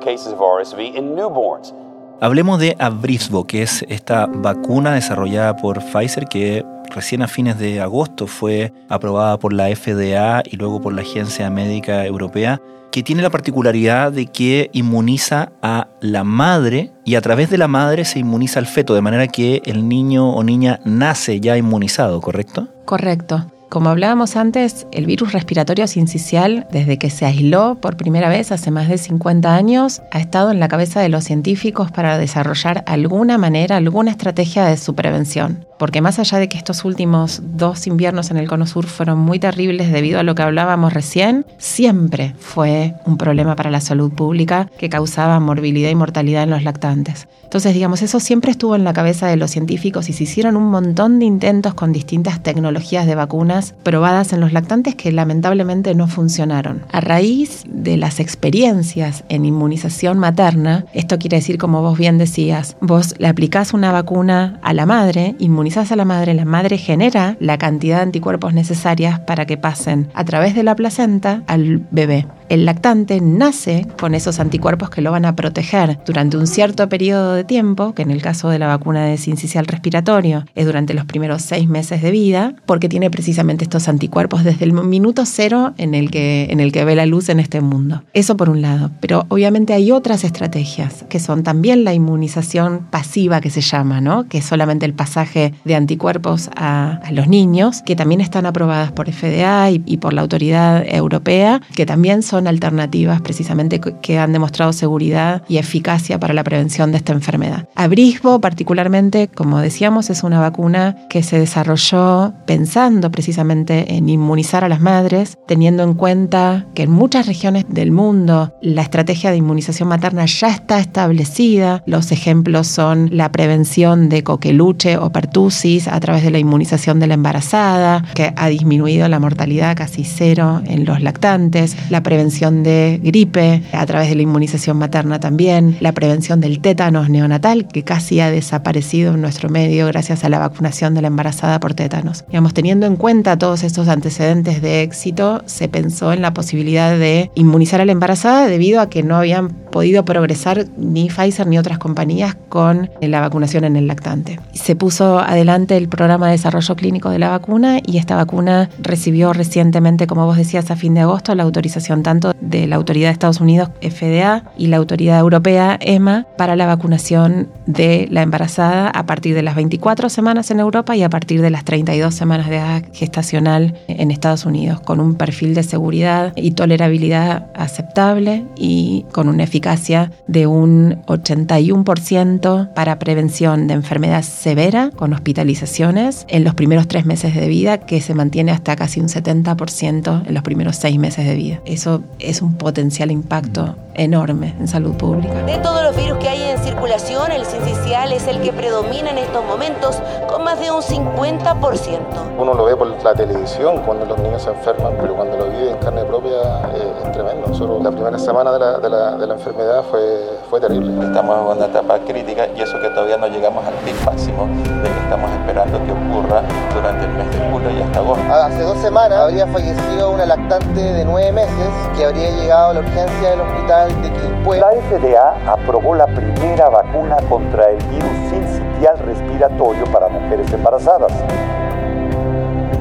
Hablemos 2.20 2.60
de 2.60 2.76
Abrisvo, 2.78 3.46
que 3.46 3.64
es 3.64 3.84
esta 3.90 4.28
vacuna 4.28 4.94
desarrollada 4.94 5.56
por 5.56 5.80
Pfizer 5.82 6.26
que 6.26 6.64
recién 6.94 7.24
a 7.24 7.28
fines 7.28 7.58
de 7.58 7.82
agosto 7.82 8.28
fue 8.28 8.72
aprobada 8.90 9.40
por 9.40 9.54
la 9.54 9.76
FDA 9.76 10.44
y 10.46 10.58
luego 10.58 10.82
por 10.82 10.94
la 10.94 11.02
Agencia 11.02 11.50
Médica 11.50 12.06
Europea, 12.06 12.62
que 12.92 13.02
tiene 13.02 13.24
la 13.24 13.30
particularidad 13.30 14.12
de 14.12 14.28
que 14.28 14.70
inmuniza 14.74 15.52
a 15.64 15.88
la 16.02 16.24
madre 16.24 16.92
y 17.06 17.16
a 17.16 17.22
través 17.22 17.50
de 17.50 17.58
la 17.58 17.68
madre 17.68 18.06
se 18.06 18.20
inmuniza 18.20 18.60
al 18.60 18.68
feto, 18.68 18.94
de 18.94 19.02
manera 19.02 19.28
que 19.28 19.62
el 19.66 19.88
niño 19.88 20.30
o 20.30 20.44
niña 20.44 20.80
nace 20.86 21.40
ya 21.40 21.58
inmunizado, 21.58 22.22
¿correcto? 22.22 22.68
Correcto. 22.86 23.46
Como 23.72 23.90
hablábamos 23.90 24.36
antes, 24.36 24.86
el 24.92 25.06
virus 25.06 25.32
respiratorio 25.32 25.88
sincicial, 25.88 26.68
desde 26.74 26.98
que 26.98 27.10
se 27.10 27.26
aisló 27.26 27.76
por 27.76 27.96
primera 27.96 28.28
vez 28.28 28.52
hace 28.52 28.70
más 28.70 28.90
de 28.90 28.98
50 28.98 29.56
años, 29.56 30.02
ha 30.12 30.20
estado 30.20 30.52
en 30.52 30.60
la 30.60 30.68
cabeza 30.68 31.00
de 31.00 31.08
los 31.08 31.24
científicos 31.24 31.90
para 31.90 32.18
desarrollar 32.18 32.84
alguna 32.86 33.38
manera, 33.38 33.78
alguna 33.78 34.12
estrategia 34.12 34.66
de 34.66 34.76
su 34.76 34.94
prevención 34.94 35.66
porque 35.82 36.00
más 36.00 36.20
allá 36.20 36.38
de 36.38 36.48
que 36.48 36.60
estos 36.60 36.86
últimos 36.86 37.42
dos 37.42 37.88
inviernos 37.88 38.30
en 38.30 38.38
el 38.38 38.48
Cono 38.48 38.68
Sur 38.68 38.86
fueron 38.86 39.18
muy 39.18 39.40
terribles 39.40 39.92
debido 39.92 40.20
a 40.20 40.24
lo 40.24 40.36
que 40.36 40.44
hablábamos 40.44 40.94
recién, 40.94 41.44
siempre 41.58 42.36
fue 42.38 42.94
un 43.08 43.18
problema 43.18 43.56
para 43.56 43.72
la 43.72 43.82
salud 43.82 44.14
pública 44.14 44.70
que 44.78 44.90
causaba 44.90 45.40
morbilidad 45.40 45.90
y 45.90 45.96
mortalidad 45.96 46.44
en 46.44 46.52
los 46.52 46.64
lactantes. 46.64 47.28
Entonces, 47.46 47.74
digamos, 47.74 48.04
eso 48.04 48.20
siempre 48.20 48.52
estuvo 48.52 48.76
en 48.76 48.84
la 48.84 48.94
cabeza 48.94 49.26
de 49.26 49.38
los 49.38 49.50
científicos 49.50 50.08
y 50.08 50.14
se 50.14 50.26
hicieron 50.26 50.56
un 50.56 50.70
montón 50.70 51.18
de 51.18 51.26
intentos 51.26 51.74
con 51.74 51.92
distintas 51.92 52.44
tecnologías 52.44 53.08
de 53.08 53.16
vacunas 53.16 53.61
probadas 53.84 54.34
en 54.34 54.40
los 54.40 54.54
lactantes 54.54 54.96
que 54.96 55.12
lamentablemente 55.12 55.96
no 55.96 56.08
funcionaron. 56.08 56.84
A 56.92 57.02
raíz 57.02 57.64
de 57.68 57.98
las 57.98 58.20
experiencias 58.20 59.24
en 59.30 59.46
inmunización 59.46 60.20
materna, 60.20 60.86
esto 60.94 61.18
quiere 61.20 61.38
decir, 61.38 61.58
como 61.58 61.82
vos 61.82 61.98
bien 61.98 62.18
decías, 62.18 62.76
vos 62.82 63.16
le 63.18 63.28
aplicás 63.28 63.74
una 63.74 63.92
vacuna 63.92 64.60
a 64.62 64.74
la 64.74 64.86
madre, 64.86 65.36
inmunizás 65.40 65.92
a 65.92 65.96
la 65.96 66.06
madre, 66.06 66.34
la 66.34 66.46
madre 66.46 66.78
genera 66.78 67.38
la 67.40 67.58
cantidad 67.58 67.98
de 67.98 68.04
anticuerpos 68.04 68.54
necesarias 68.54 69.20
para 69.20 69.46
que 69.46 69.58
pasen 69.58 70.10
a 70.14 70.26
través 70.26 70.56
de 70.56 70.64
la 70.64 70.76
placenta 70.76 71.44
al 71.48 71.86
bebé 71.92 72.26
el 72.52 72.66
lactante 72.66 73.22
nace 73.22 73.88
con 73.98 74.14
esos 74.14 74.42
anticuerpos 74.42 74.90
que 74.90 75.02
lo 75.02 75.10
van 75.10 75.24
a 75.24 75.38
proteger 75.38 76.00
durante 76.06 76.36
un 76.36 76.48
cierto 76.48 76.90
periodo 76.90 77.34
de 77.34 77.46
tiempo, 77.46 77.94
que 77.94 78.02
en 78.02 78.12
el 78.12 78.22
caso 78.22 78.50
de 78.50 78.60
la 78.60 78.68
vacuna 78.68 79.06
de 79.06 79.18
sincicial 79.18 79.66
respiratorio 79.66 80.44
es 80.54 80.66
durante 80.66 80.94
los 80.94 81.06
primeros 81.06 81.44
seis 81.44 81.70
meses 81.70 82.02
de 82.02 82.12
vida, 82.12 82.56
porque 82.66 82.90
tiene 82.90 83.10
precisamente 83.10 83.64
estos 83.64 83.88
anticuerpos 83.88 84.44
desde 84.44 84.66
el 84.66 84.74
minuto 84.74 85.26
cero 85.26 85.74
en 85.78 85.96
el 85.96 86.12
que, 86.12 86.48
en 86.50 86.60
el 86.60 86.74
que 86.74 86.84
ve 86.84 86.94
la 86.94 87.06
luz 87.06 87.30
en 87.30 87.40
este 87.40 87.62
mundo. 87.62 88.04
Eso 88.12 88.36
por 88.36 88.50
un 88.50 88.62
lado. 88.62 88.92
Pero 89.00 89.26
obviamente 89.30 89.74
hay 89.74 89.94
otras 89.94 90.26
estrategias, 90.26 91.06
que 91.08 91.22
son 91.22 91.44
también 91.44 91.86
la 91.86 91.94
inmunización 91.94 92.86
pasiva 92.90 93.40
que 93.40 93.50
se 93.50 93.62
llama, 93.62 94.02
¿no? 94.02 94.28
que 94.28 94.40
es 94.40 94.46
solamente 94.46 94.86
el 94.86 94.94
pasaje 94.94 95.54
de 95.64 95.76
anticuerpos 95.76 96.50
a, 96.58 97.00
los 97.14 97.30
niños, 97.30 97.82
que 97.82 97.96
también 97.96 98.20
están 98.20 98.46
aprobadas 98.46 98.92
por 98.92 99.10
FDA 99.10 99.72
y 99.72 99.98
por 99.98 100.12
la 100.12 100.22
autoridad 100.22 100.84
europea, 100.86 101.62
que 101.76 101.86
también 101.86 102.24
son 102.42 102.48
alternativas 102.48 103.22
precisamente 103.22 103.80
que 103.80 104.18
han 104.18 104.34
demostrado 104.34 104.74
seguridad 104.74 105.44
y 105.48 105.58
eficacia 105.58 106.20
para 106.20 106.34
la 106.34 106.44
prevención 106.44 106.92
de 106.92 106.98
esta 106.98 107.14
enfermedad. 107.14 107.68
Abrisbo 107.76 108.42
particularmente, 108.42 109.28
como 109.28 109.60
decíamos, 109.60 110.10
es 110.10 110.24
una 110.24 110.40
vacuna 110.40 110.96
que 111.08 111.22
se 111.22 111.38
desarrolló 111.38 112.34
pensando 112.48 113.12
precisamente 113.12 113.96
en 113.96 114.10
inmunizar 114.10 114.64
a 114.64 114.70
las 114.70 114.82
madres, 114.82 115.38
teniendo 115.48 115.84
en 115.84 115.94
cuenta 115.94 116.66
que 116.74 116.84
en 116.84 116.92
muchas 116.92 117.28
regiones 117.28 117.66
del 117.70 117.92
mundo 117.92 118.54
la 118.62 118.82
estrategia 118.82 119.30
de 119.30 119.38
inmunización 119.38 119.90
materna 119.90 120.26
ya 120.26 120.48
está 120.48 120.80
establecida. 120.80 121.84
Los 121.86 122.12
ejemplos 122.12 122.66
son 122.68 123.10
la 123.12 123.32
prevención 123.32 124.10
de 124.10 124.24
coqueluche 124.24 124.98
o 124.98 125.12
pertusis 125.12 125.88
a 125.88 126.00
través 126.00 126.24
de 126.24 126.32
la 126.32 126.40
inmunización 126.40 127.00
de 127.00 127.06
la 127.06 127.14
embarazada, 127.14 128.04
que 128.16 128.34
ha 128.36 128.48
disminuido 128.48 129.08
la 129.08 129.20
mortalidad 129.20 129.78
casi 129.78 130.06
cero 130.06 130.64
en 130.66 130.86
los 130.86 131.02
lactantes, 131.02 131.78
la 131.92 132.02
prevención 132.02 132.31
prevención 132.32 132.64
de 132.64 133.02
gripe 133.04 133.62
a 133.74 133.86
través 133.86 134.08
de 134.08 134.16
la 134.16 134.22
inmunización 134.22 134.78
materna 134.78 135.20
también, 135.20 135.76
la 135.82 135.92
prevención 135.92 136.40
del 136.40 136.62
tétanos 136.62 137.10
neonatal, 137.10 137.68
que 137.68 137.84
casi 137.84 138.22
ha 138.22 138.32
desaparecido 138.32 139.16
en 139.16 139.22
nuestro 139.22 139.50
medio 139.50 139.88
gracias 139.88 140.24
a 140.24 140.30
la 140.30 140.40
vacunación 140.40 140.94
de 140.94 141.02
la 141.02 141.10
embarazada 141.10 141.60
por 141.60 141.74
tétanos. 141.74 142.24
Digamos, 142.28 142.54
teniendo 142.54 142.86
en 142.86 142.96
cuenta 142.96 143.38
todos 143.38 143.64
estos 143.64 143.90
antecedentes 143.90 144.62
de 144.62 144.82
éxito, 144.82 145.44
se 145.46 145.68
pensó 145.68 146.14
en 146.14 146.22
la 146.22 146.34
posibilidad 146.34 146.98
de 146.98 147.32
inmunizar 147.36 147.82
a 147.82 147.86
la 147.86 147.92
embarazada 147.92 148.48
debido 148.48 148.80
a 148.80 148.90
que 148.90 149.04
no 149.04 149.18
habían 149.18 149.50
podido 149.50 150.06
progresar 150.06 150.68
ni 150.78 151.10
Pfizer 151.10 151.48
ni 151.48 151.58
otras 151.58 151.80
compañías 151.80 152.38
con 152.48 152.90
la 153.02 153.20
vacunación 153.20 153.66
en 153.66 153.76
el 153.76 153.88
lactante. 153.88 154.40
Se 154.54 154.76
puso 154.78 155.20
adelante 155.20 155.76
el 155.76 155.90
programa 155.90 156.28
de 156.28 156.34
desarrollo 156.34 156.76
clínico 156.76 157.10
de 157.10 157.20
la 157.20 157.30
vacuna 157.30 157.80
y 157.86 157.98
esta 157.98 158.16
vacuna 158.16 158.70
recibió 158.80 159.34
recientemente, 159.34 160.08
como 160.08 160.26
vos 160.26 160.38
decías, 160.38 160.72
a 160.72 160.78
fin 160.78 160.94
de 160.94 161.02
agosto 161.02 161.36
la 161.36 161.44
autorización 161.44 162.04
tanto 162.12 162.34
de 162.42 162.68
la 162.68 162.76
Autoridad 162.76 163.08
de 163.08 163.14
Estados 163.14 163.40
Unidos, 163.40 163.70
FDA, 163.82 164.44
y 164.58 164.68
la 164.68 164.78
Autoridad 164.78 165.18
Europea, 165.20 165.78
EMA, 165.80 166.26
para 166.38 166.58
la 166.58 166.66
vacunación 166.66 167.48
de 167.66 168.08
la 168.12 168.22
embarazada 168.22 168.90
a 168.90 169.06
partir 169.06 169.34
de 169.34 169.44
las 169.44 169.56
24 169.56 170.10
semanas 170.10 170.52
en 170.52 170.60
Europa 170.60 170.96
y 170.96 171.04
a 171.04 171.10
partir 171.10 171.42
de 171.42 171.50
las 171.50 171.64
32 171.64 172.14
semanas 172.14 172.50
de 172.50 172.58
edad 172.58 172.84
gestacional 172.92 173.76
en 173.88 174.12
Estados 174.12 174.46
Unidos, 174.46 174.82
con 174.82 175.00
un 175.00 175.16
perfil 175.16 175.54
de 175.54 175.64
seguridad 175.64 176.34
y 176.36 176.52
tolerabilidad 176.52 177.48
aceptable 177.56 178.46
y 178.58 179.06
con 179.14 179.30
una 179.30 179.44
eficacia 179.44 180.12
de 180.28 180.48
un 180.48 181.02
81% 181.06 182.74
para 182.74 183.00
prevención 183.00 183.68
de 183.68 183.76
enfermedad 183.76 184.24
severa 184.24 184.92
con 184.94 185.14
hospitalizaciones 185.14 186.26
en 186.28 186.44
los 186.44 186.56
primeros 186.56 186.90
tres 186.90 187.06
meses 187.06 187.36
de 187.36 187.48
vida, 187.48 187.78
que 187.78 188.02
se 188.02 188.14
mantiene 188.14 188.52
hasta 188.52 188.76
casi 188.76 189.00
un 189.00 189.08
70% 189.08 190.28
en 190.28 190.34
los 190.34 190.44
primeros 190.44 190.76
seis 190.76 191.00
meses 191.00 191.26
de 191.26 191.36
vida. 191.36 191.62
Eso 191.66 192.01
es 192.20 192.42
un 192.42 192.56
potencial 192.56 193.12
impacto 193.12 193.76
enorme 193.96 194.56
en 194.60 194.68
salud 194.68 194.96
pública. 194.96 195.34
De 195.44 195.58
todos 195.60 195.84
los 195.84 195.96
virus 195.96 196.18
que 196.20 196.30
hay 196.30 196.44
en 196.44 196.58
circulación, 196.60 197.32
el 197.32 197.46
sincicial 197.46 198.12
es 198.12 198.28
el 198.28 198.42
que 198.42 198.54
predomina 198.54 199.10
en 199.10 199.18
estos 199.18 199.44
momentos 199.46 200.02
con 200.28 200.44
más 200.44 200.60
de 200.60 200.72
un 200.72 200.82
50%. 200.82 202.00
Uno 202.38 202.54
lo 202.54 202.66
ve 202.66 202.76
por 202.76 202.88
la 203.04 203.14
televisión 203.14 203.82
cuando 203.86 204.06
los 204.06 204.18
niños 204.20 204.42
se 204.44 204.50
enferman, 204.50 204.94
pero 205.00 205.16
cuando 205.16 205.38
lo 205.38 205.46
vive 205.46 205.72
en 205.72 205.78
carne 205.78 206.04
propia 206.04 206.38
eh, 206.74 206.94
es 207.04 207.12
tremendo. 207.12 207.54
Solo 207.54 207.80
la 207.82 207.92
primera 207.92 208.18
semana 208.18 208.52
de 208.52 208.60
la, 208.60 208.78
de 208.80 208.90
la, 208.90 209.12
de 209.18 209.28
la 209.28 209.34
enfermedad 209.34 209.84
fue, 209.90 210.40
fue 210.50 210.60
terrible. 210.60 211.06
Estamos 211.06 211.38
en 211.38 211.58
una 211.58 211.66
etapa 211.66 212.00
crítica 212.00 212.48
y 212.56 212.62
eso 212.62 212.80
que 212.80 212.90
todavía 212.90 213.18
no 213.18 213.28
llegamos 213.28 213.66
al 213.66 213.74
pic 213.86 213.96
máximo 214.06 214.48
de 214.48 214.90
que 214.90 215.00
estamos 215.00 215.30
esperando 215.32 215.78
que 215.86 215.92
ocurra 215.92 216.42
durante 216.74 217.06
el 217.06 217.12
mes 217.14 217.32
de 217.32 217.52
julio 217.52 217.70
y 217.72 217.82
hasta 217.82 218.00
agosto. 218.00 218.34
Hace 218.34 218.62
dos 218.64 218.78
semanas 218.80 219.20
habría 219.20 219.48
fallecido 219.48 220.12
una 220.12 220.26
lactante 220.26 220.80
de 220.82 221.06
nueve 221.06 221.32
meses 221.32 221.70
que 221.96 222.06
habría 222.06 222.30
llegado 222.32 222.70
a 222.70 222.74
la 222.76 222.80
urgencia 222.80 223.30
del 223.32 223.42
hospital 223.42 223.81
la 223.88 224.70
FDA 224.70 225.52
aprobó 225.52 225.96
la 225.96 226.06
primera 226.06 226.70
vacuna 226.70 227.18
contra 227.30 227.70
el 227.72 227.78
virus 227.86 228.12
sincitial 228.30 228.98
respiratorio 229.00 229.86
para 229.86 230.08
mujeres 230.08 230.52
embarazadas. 230.54 231.12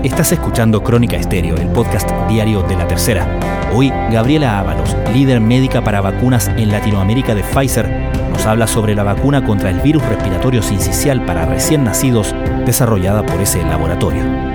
Estás 0.02 0.32
escuchando 0.32 0.82
Crónica 0.82 1.16
Estéreo, 1.16 1.56
el 1.56 1.68
podcast 1.68 2.10
diario 2.28 2.62
de 2.62 2.76
la 2.76 2.86
tercera. 2.86 3.26
Hoy, 3.74 3.90
Gabriela 4.10 4.58
Ábalos, 4.58 4.96
líder 5.14 5.40
médica 5.40 5.82
para 5.82 6.00
vacunas 6.00 6.48
en 6.48 6.70
Latinoamérica 6.70 7.34
de 7.34 7.42
Pfizer, 7.44 7.88
nos 8.30 8.44
habla 8.46 8.66
sobre 8.66 8.94
la 8.94 9.02
vacuna 9.02 9.44
contra 9.44 9.70
el 9.70 9.80
virus 9.80 10.06
respiratorio 10.06 10.62
sincicial 10.62 11.24
para 11.24 11.46
recién 11.46 11.84
nacidos 11.84 12.34
desarrollada 12.66 13.22
por 13.24 13.40
ese 13.40 13.62
laboratorio. 13.62 14.49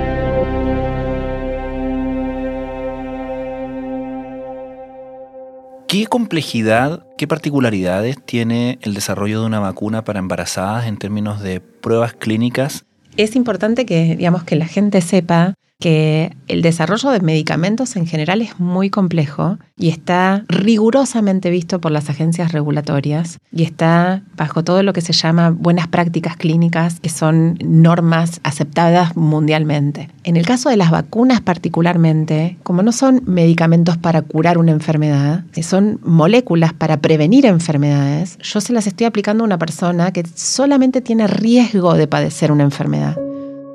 ¿Qué 5.95 6.07
complejidad, 6.07 7.05
qué 7.17 7.25
particularidades 7.25 8.17
tiene 8.21 8.79
el 8.81 8.93
desarrollo 8.93 9.39
de 9.39 9.45
una 9.45 9.61
vacuna 9.61 10.03
para 10.03 10.19
embarazadas 10.19 10.87
en 10.87 10.97
términos 10.97 11.41
de 11.41 11.61
pruebas 11.61 12.11
clínicas? 12.11 12.83
Es 13.15 13.37
importante 13.37 13.85
que, 13.85 14.17
digamos, 14.17 14.43
que 14.43 14.57
la 14.57 14.65
gente 14.65 14.99
sepa 14.99 15.53
que 15.79 16.35
el 16.47 16.61
desarrollo 16.61 17.09
de 17.11 17.19
medicamentos 17.19 17.95
en 17.95 18.07
general 18.07 18.41
es 18.41 18.59
muy 18.59 18.89
complejo 18.89 19.57
y 19.77 19.89
está 19.89 20.45
rigurosamente 20.47 21.49
visto 21.49 21.81
por 21.81 21.91
las 21.91 22.09
agencias 22.09 22.53
regulatorias 22.53 23.39
y 23.51 23.63
está 23.63 24.23
bajo 24.37 24.63
todo 24.63 24.83
lo 24.83 24.93
que 24.93 25.01
se 25.01 25.13
llama 25.13 25.49
buenas 25.49 25.87
prácticas 25.87 26.37
clínicas, 26.37 26.99
que 27.01 27.09
son 27.09 27.57
normas 27.61 28.39
aceptadas 28.43 29.17
mundialmente. 29.17 30.09
En 30.23 30.37
el 30.37 30.45
caso 30.45 30.69
de 30.69 30.77
las 30.77 30.91
vacunas 30.91 31.41
particularmente, 31.41 32.57
como 32.63 32.81
no 32.81 32.91
son 32.91 33.21
medicamentos 33.25 33.97
para 33.97 34.21
curar 34.21 34.57
una 34.57 34.71
enfermedad, 34.71 35.43
son 35.61 35.99
moléculas 36.03 36.73
para 36.73 36.97
prevenir 36.97 37.45
enfermedades, 37.45 38.37
yo 38.41 38.61
se 38.61 38.71
las 38.71 38.87
estoy 38.87 39.07
aplicando 39.07 39.43
a 39.43 39.47
una 39.47 39.57
persona 39.57 40.11
que 40.11 40.23
solamente 40.35 41.01
tiene 41.01 41.27
riesgo 41.27 41.95
de 41.95 42.07
padecer 42.07 42.51
una 42.51 42.63
enfermedad. 42.63 43.17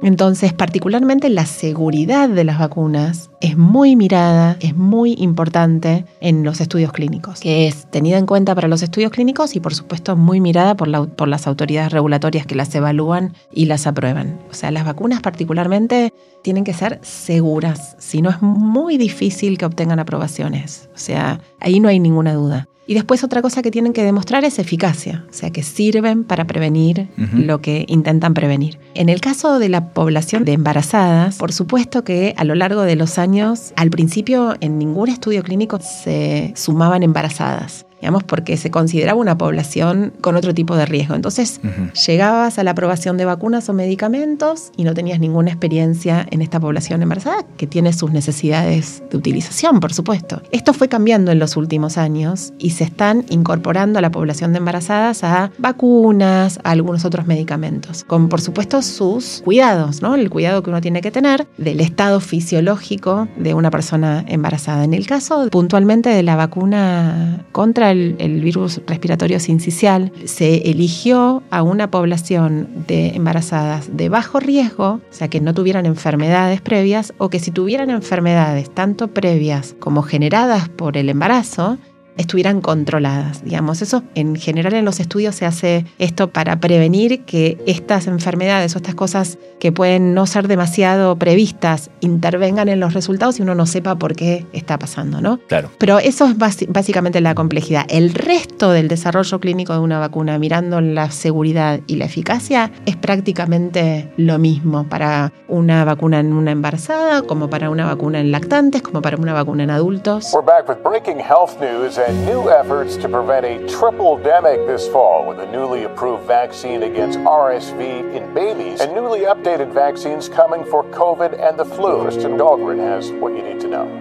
Entonces, 0.03 0.55
particularmente 0.55 1.29
la 1.29 1.45
seguridad 1.45 2.29
de 2.29 2.45
las 2.45 2.59
vacunas 2.59 3.31
es 3.41 3.57
muy 3.59 3.97
mirada, 3.97 4.57
es 4.61 4.75
muy 4.75 5.15
importante 5.19 6.07
en 6.21 6.43
los 6.43 6.61
estudios 6.61 6.93
clínicos, 6.93 7.41
que 7.41 7.69
es 7.69 7.91
tenida 7.91 8.17
en 8.17 8.25
cuenta 8.25 8.55
para 8.55 8.69
los 8.69 8.83
estudios 8.83 9.13
clínicos 9.13 9.57
y 9.57 9.61
por 9.61 9.75
supuesto 9.75 10.17
muy 10.17 10.41
mirada 10.41 10.75
por, 10.75 11.11
por 11.11 11.29
las 11.29 11.47
autoridades 11.47 11.93
regulatorias 11.93 12.47
que 12.47 12.55
las 12.55 12.75
evalúan 12.75 13.35
y 13.53 13.67
las 13.67 13.87
aprueban. 13.87 14.41
O 14.51 14.55
sea, 14.55 14.71
las 14.71 14.87
vacunas 14.87 15.21
particularmente 15.21 16.15
tienen 16.43 16.65
que 16.65 16.73
ser 16.73 16.99
seguras, 17.03 17.97
si 17.99 18.23
no 18.23 18.31
es 18.31 18.41
muy 18.41 18.97
difícil 18.97 19.59
que 19.59 19.67
obtengan 19.67 19.99
aprobaciones. 19.99 20.89
O 20.95 20.99
sea, 20.99 21.41
ahí 21.61 21.79
no 21.79 21.89
hay 21.89 22.01
ninguna 22.01 22.33
duda. 22.33 22.70
Y 22.91 22.95
después 22.95 23.23
otra 23.23 23.41
cosa 23.41 23.63
que 23.63 23.71
tienen 23.71 23.93
que 23.93 24.03
demostrar 24.03 24.45
es 24.45 24.59
eficacia, 24.59 25.25
o 25.31 25.33
sea, 25.33 25.51
que 25.51 25.63
sirven 25.63 26.25
para 26.25 26.49
prevenir 26.49 27.07
lo 27.33 27.61
que 27.61 27.85
intentan 27.87 28.35
prevenir. 28.35 28.81
En 28.95 29.09
el 29.09 29.21
caso 29.21 29.61
de 29.61 29.69
la 29.69 29.91
población 29.91 30.45
de 30.45 30.55
embarazadas, 30.55 31.39
por 31.39 31.53
supuesto 31.53 32.03
que 32.03 32.35
a 32.37 32.43
lo 32.43 32.57
largo 32.57 32.83
de 32.83 32.97
los 32.97 33.17
años, 33.17 33.73
al 33.77 33.91
principio 33.91 34.57
en 34.61 34.77
ningún 34.77 35.09
estudio 35.09 35.45
clínico 35.45 35.79
se 35.79 36.53
sumaban 36.57 37.05
embarazadas 37.05 37.87
digamos, 38.01 38.25
porque 38.25 38.57
se 38.57 38.71
consideraba 38.71 39.19
una 39.19 39.37
población 39.37 40.13
con 40.21 40.37
otro 40.37 40.55
tipo 40.55 40.77
de 40.77 40.87
riesgo. 40.87 41.15
Entonces, 41.15 41.61
llegabas 42.07 42.59
a 42.59 42.65
la 42.65 42.73
aprobación 42.73 43.17
de 43.17 43.25
vacunas 43.25 43.69
o 43.69 43.73
medicamentos 43.73 44.73
y 44.77 44.85
no 44.85 44.95
tenías 44.95 45.21
ninguna 45.21 45.51
experiencia 45.51 46.27
en 46.31 46.43
esta 46.43 46.61
población 46.61 47.03
embarazada 47.03 47.45
que 47.57 47.67
tiene 47.67 47.93
sus 47.93 48.11
necesidades 48.13 49.03
de 49.11 49.17
utilización, 49.17 49.81
por 49.81 49.93
supuesto. 49.93 50.43
Esto 50.51 50.73
fue 50.73 50.89
cambiando 50.89 51.31
en 51.31 51.39
los 51.39 51.57
últimos 51.57 51.99
años 51.99 52.53
y 52.59 52.71
se 52.71 52.85
están 52.85 53.25
incorporando 53.29 53.99
a 53.99 54.03
la 54.03 54.11
población 54.11 54.53
de 54.53 54.59
embarazadas 54.59 55.23
a 55.25 55.51
vacunas, 55.59 56.59
a 56.65 56.71
algunos 56.71 57.05
otros 57.05 57.27
medicamentos, 57.27 58.05
con 58.05 58.29
por 58.29 58.41
supuesto 58.41 58.83
sus 58.83 59.43
cuidados, 59.45 60.03
¿no? 60.03 60.15
El 60.15 60.31
cuidado 60.31 60.63
que 60.63 60.71
uno 60.71 60.81
tiene 60.81 61.01
que 61.01 61.11
tener 61.11 61.47
del 61.59 61.81
estado 61.81 62.21
fisiológico 62.21 63.29
de 63.37 63.55
una 63.55 63.71
persona 63.71 64.25
embarazada. 64.27 64.85
En 64.85 64.95
el 64.95 65.07
caso 65.07 65.49
puntualmente 65.51 66.11
de 66.11 66.23
la 66.23 66.37
vacuna 66.37 67.45
contra 67.53 67.90
el, 67.91 68.41
virus 68.41 68.81
respiratorio 68.87 69.41
sincicial, 69.41 70.13
se 70.25 70.71
eligió 70.71 71.43
a 71.51 71.63
una 71.63 71.91
población 71.91 72.69
de 72.87 73.09
embarazadas 73.09 73.97
de 73.97 74.09
bajo 74.09 74.41
riesgo, 74.41 74.87
o 74.87 75.01
sea, 75.11 75.29
que 75.29 75.41
no 75.41 75.55
tuvieran 75.55 75.87
enfermedades 75.87 76.61
previas 76.61 77.13
o 77.19 77.29
que 77.29 77.39
si 77.39 77.51
tuvieran 77.51 77.91
enfermedades 77.91 78.71
tanto 78.71 79.09
previas 79.09 79.75
como 79.79 80.03
generadas 80.03 80.69
por 80.69 80.97
el 80.97 81.09
embarazo, 81.09 81.79
estuvieran 82.17 82.61
controladas. 82.61 83.45
Digamos, 83.45 83.83
eso 83.83 84.03
en 84.15 84.37
general 84.37 84.75
en 84.75 84.85
los 84.85 85.01
estudios 85.01 85.35
se 85.35 85.47
hace 85.47 85.87
esto 85.99 86.31
para 86.31 86.61
prevenir 86.61 87.25
que 87.25 87.59
estas 87.67 88.07
enfermedades 88.07 88.75
o 88.75 88.79
estas 88.79 88.95
cosas 88.95 89.39
que 89.59 89.73
pueden 89.73 90.15
no 90.15 90.27
ser 90.27 90.49
demasiado 90.49 91.17
previstas 91.17 91.91
intervengan 92.01 92.69
en 92.69 92.81
los 92.81 92.95
resultados 92.95 93.39
y 93.39 93.43
uno 93.43 93.55
no 93.55 93.67
sepa 93.67 93.97
por 93.97 94.17
qué 94.17 94.47
está 94.53 94.79
pasando, 94.79 95.21
¿no? 95.21 95.39
Claro. 95.49 95.71
Pero 95.79 95.99
eso 95.99 96.27
es 96.27 96.37
básicamente 96.69 97.21
la 97.21 97.35
complejidad. 97.35 97.85
El 97.89 98.15
resto 98.15 98.73
del 98.73 98.89
desarrollo 98.89 99.39
clínico 99.41 99.73
de 99.73 99.79
una 99.81 99.99
vacuna, 99.99 100.39
mirando 100.39 100.81
la 100.81 101.11
seguridad 101.11 101.81
y 101.87 101.97
la 101.97 102.07
eficacia, 102.07 102.71
es 102.87 102.97
prácticamente 102.97 104.11
lo 104.17 104.39
mismo 104.39 104.89
para 104.89 105.33
una 105.49 105.85
vacuna 105.85 106.21
en 106.21 106.33
una 106.33 106.53
embarazada, 106.53 107.23
como 107.23 107.51
para 107.51 107.71
una 107.71 107.87
vacuna 107.87 108.21
en 108.21 108.31
lactantes, 108.33 108.83
como 108.83 109.03
para 109.03 109.17
una 109.17 109.33
vacuna 109.33 109.65
en 109.65 109.71
adultos. 109.71 110.33
We're 110.33 110.45
back 110.45 110.69
with 110.69 110.83
breaking 110.83 111.19
health 111.19 111.61
news 111.61 111.99
and 112.01 112.25
new 112.25 112.49
efforts 112.49 112.97
to 112.97 113.09
prevent 113.09 113.45
a 113.45 113.59
triple 113.69 114.17
demic 114.19 114.67
this 114.67 114.89
fall 114.89 115.27
with 115.27 115.39
a 115.39 115.53
newly 115.53 115.85
approved 115.85 116.27
vaccine 116.27 116.85
against 116.85 117.19
RSV 117.19 118.15
in 118.15 118.33
babies 118.33 118.81
and 118.81 118.95
newly 118.95 119.21
updated 119.21 119.73
vaccines 119.73 120.29
coming 120.29 120.65
for 120.65 120.83
COVID 120.85 121.39
and 121.39 121.59
the 121.59 121.65
flu. 121.65 122.03
Kristen 122.03 122.39
Dahlgren 122.39 122.79
has 122.79 123.11
what 123.13 123.37
you 123.37 123.43
need 123.43 123.61
to 123.61 123.69
know. 123.69 124.00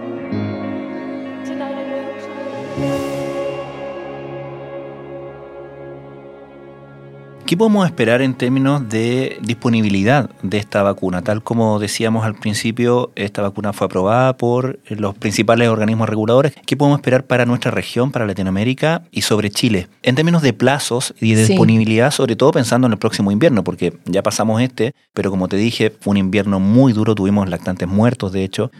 ¿Qué 7.50 7.56
podemos 7.56 7.84
esperar 7.84 8.22
en 8.22 8.34
términos 8.34 8.88
de 8.88 9.36
disponibilidad 9.42 10.30
de 10.40 10.58
esta 10.58 10.84
vacuna? 10.84 11.22
Tal 11.22 11.42
como 11.42 11.80
decíamos 11.80 12.24
al 12.24 12.36
principio, 12.36 13.10
esta 13.16 13.42
vacuna 13.42 13.72
fue 13.72 13.86
aprobada 13.86 14.36
por 14.36 14.78
los 14.88 15.18
principales 15.18 15.68
organismos 15.68 16.08
reguladores. 16.08 16.52
¿Qué 16.64 16.76
podemos 16.76 17.00
esperar 17.00 17.26
para 17.26 17.46
nuestra 17.46 17.72
región, 17.72 18.12
para 18.12 18.24
Latinoamérica 18.24 19.02
y 19.10 19.22
sobre 19.22 19.50
Chile? 19.50 19.88
En 20.04 20.14
términos 20.14 20.42
de 20.42 20.52
plazos 20.52 21.12
y 21.20 21.34
de 21.34 21.44
disponibilidad, 21.44 22.12
sobre 22.12 22.36
todo 22.36 22.52
pensando 22.52 22.86
en 22.86 22.92
el 22.92 23.00
próximo 23.00 23.32
invierno, 23.32 23.64
porque 23.64 23.94
ya 24.04 24.22
pasamos 24.22 24.62
este, 24.62 24.94
pero 25.12 25.32
como 25.32 25.48
te 25.48 25.56
dije, 25.56 25.90
fue 25.90 26.12
un 26.12 26.18
invierno 26.18 26.60
muy 26.60 26.92
duro, 26.92 27.16
tuvimos 27.16 27.48
lactantes 27.48 27.88
muertos, 27.88 28.30
de 28.30 28.44
hecho, 28.44 28.70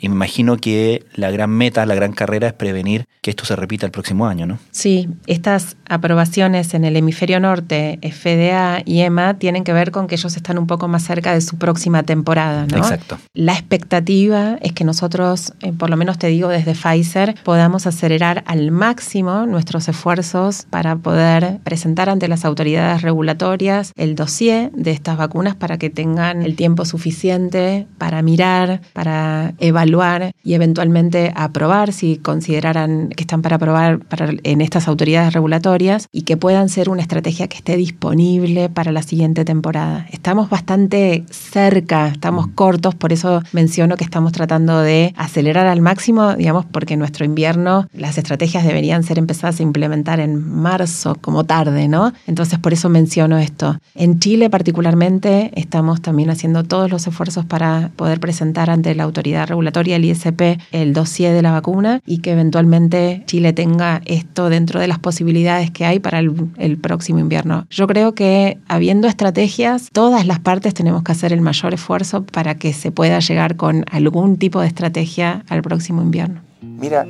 y 0.00 0.08
me 0.08 0.16
imagino 0.16 0.56
que 0.56 1.04
la 1.14 1.30
gran 1.30 1.50
meta, 1.50 1.86
la 1.86 1.94
gran 1.94 2.12
carrera 2.12 2.48
es 2.48 2.54
prevenir 2.54 3.06
que 3.22 3.30
esto 3.30 3.44
se 3.44 3.54
repita 3.54 3.86
el 3.86 3.92
próximo 3.92 4.26
año, 4.26 4.46
¿no? 4.46 4.58
Sí, 4.72 5.08
estas 5.28 5.76
aprobaciones 5.88 6.74
en 6.74 6.84
el 6.84 6.96
hemisferio 6.96 7.38
norte 7.38 8.00
FDA 8.16 8.82
y 8.84 9.00
EMA 9.00 9.34
tienen 9.34 9.64
que 9.64 9.72
ver 9.72 9.90
con 9.90 10.06
que 10.06 10.16
ellos 10.16 10.36
están 10.36 10.58
un 10.58 10.66
poco 10.66 10.88
más 10.88 11.04
cerca 11.04 11.32
de 11.32 11.40
su 11.40 11.56
próxima 11.56 12.02
temporada. 12.02 12.66
¿no? 12.66 12.78
Exacto. 12.78 13.18
La 13.34 13.52
expectativa 13.52 14.58
es 14.60 14.72
que 14.72 14.84
nosotros, 14.84 15.52
eh, 15.60 15.72
por 15.72 15.90
lo 15.90 15.96
menos 15.96 16.18
te 16.18 16.28
digo 16.28 16.48
desde 16.48 16.74
Pfizer, 16.74 17.34
podamos 17.44 17.86
acelerar 17.86 18.42
al 18.46 18.70
máximo 18.70 19.46
nuestros 19.46 19.88
esfuerzos 19.88 20.66
para 20.70 20.96
poder 20.96 21.58
presentar 21.62 22.08
ante 22.08 22.28
las 22.28 22.44
autoridades 22.44 23.02
regulatorias 23.02 23.92
el 23.96 24.14
dossier 24.14 24.70
de 24.72 24.90
estas 24.90 25.16
vacunas 25.16 25.54
para 25.54 25.78
que 25.78 25.90
tengan 25.90 26.42
el 26.42 26.56
tiempo 26.56 26.84
suficiente 26.84 27.86
para 27.98 28.22
mirar, 28.22 28.80
para 28.92 29.54
evaluar 29.58 30.32
y 30.42 30.54
eventualmente 30.54 31.32
aprobar 31.34 31.92
si 31.92 32.16
consideraran 32.16 33.10
que 33.10 33.22
están 33.22 33.42
para 33.42 33.56
aprobar 33.56 33.98
para, 33.98 34.30
en 34.42 34.60
estas 34.60 34.88
autoridades 34.88 35.32
regulatorias 35.32 36.08
y 36.12 36.22
que 36.22 36.36
puedan 36.36 36.68
ser 36.68 36.88
una 36.88 37.02
estrategia 37.02 37.48
que 37.48 37.56
esté 37.58 37.76
disponible 37.76 38.05
disponible 38.06 38.68
para 38.68 38.92
la 38.92 39.02
siguiente 39.02 39.44
temporada. 39.44 40.06
Estamos 40.12 40.48
bastante 40.48 41.24
cerca, 41.28 42.06
estamos 42.06 42.46
cortos, 42.54 42.94
por 42.94 43.12
eso 43.12 43.42
menciono 43.50 43.96
que 43.96 44.04
estamos 44.04 44.30
tratando 44.30 44.80
de 44.80 45.12
acelerar 45.16 45.66
al 45.66 45.80
máximo, 45.80 46.36
digamos, 46.36 46.64
porque 46.66 46.96
nuestro 46.96 47.24
invierno, 47.24 47.88
las 47.92 48.16
estrategias 48.16 48.64
deberían 48.64 49.02
ser 49.02 49.18
empezadas 49.18 49.58
a 49.58 49.64
implementar 49.64 50.20
en 50.20 50.36
marzo 50.48 51.16
como 51.20 51.42
tarde, 51.42 51.88
¿no? 51.88 52.12
Entonces 52.28 52.60
por 52.60 52.72
eso 52.72 52.88
menciono 52.88 53.38
esto. 53.38 53.76
En 53.96 54.20
Chile 54.20 54.50
particularmente 54.50 55.50
estamos 55.56 56.00
también 56.00 56.30
haciendo 56.30 56.62
todos 56.62 56.88
los 56.88 57.08
esfuerzos 57.08 57.44
para 57.44 57.90
poder 57.96 58.20
presentar 58.20 58.70
ante 58.70 58.94
la 58.94 59.02
autoridad 59.02 59.48
regulatoria, 59.48 59.96
el 59.96 60.04
ISP, 60.04 60.60
el 60.70 60.92
dossier 60.92 61.34
de 61.34 61.42
la 61.42 61.50
vacuna 61.50 62.00
y 62.06 62.18
que 62.18 62.32
eventualmente 62.32 63.24
Chile 63.26 63.52
tenga 63.52 64.00
esto 64.04 64.48
dentro 64.48 64.78
de 64.78 64.86
las 64.86 65.00
posibilidades 65.00 65.72
que 65.72 65.84
hay 65.84 65.98
para 65.98 66.20
el, 66.20 66.32
el 66.56 66.76
próximo 66.76 67.18
invierno. 67.18 67.66
Yo 67.70 67.88
creo 67.88 67.95
creo 67.96 68.14
que 68.14 68.58
habiendo 68.68 69.08
estrategias, 69.08 69.88
todas 69.90 70.26
las 70.26 70.38
partes 70.38 70.74
tenemos 70.74 71.02
que 71.02 71.12
hacer 71.12 71.32
el 71.32 71.40
mayor 71.40 71.72
esfuerzo 71.72 72.26
para 72.26 72.56
que 72.56 72.74
se 72.74 72.92
pueda 72.92 73.20
llegar 73.20 73.56
con 73.56 73.86
algún 73.90 74.36
tipo 74.36 74.60
de 74.60 74.66
estrategia 74.66 75.46
al 75.48 75.62
próximo 75.62 76.02
invierno. 76.02 76.42
Mira, 76.60 77.06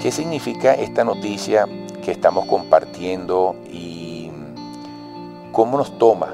¿qué 0.00 0.10
significa 0.10 0.72
esta 0.72 1.04
noticia 1.04 1.66
que 2.02 2.10
estamos 2.10 2.46
compartiendo 2.46 3.54
y 3.70 4.30
cómo 5.52 5.76
nos 5.76 5.98
toma? 5.98 6.28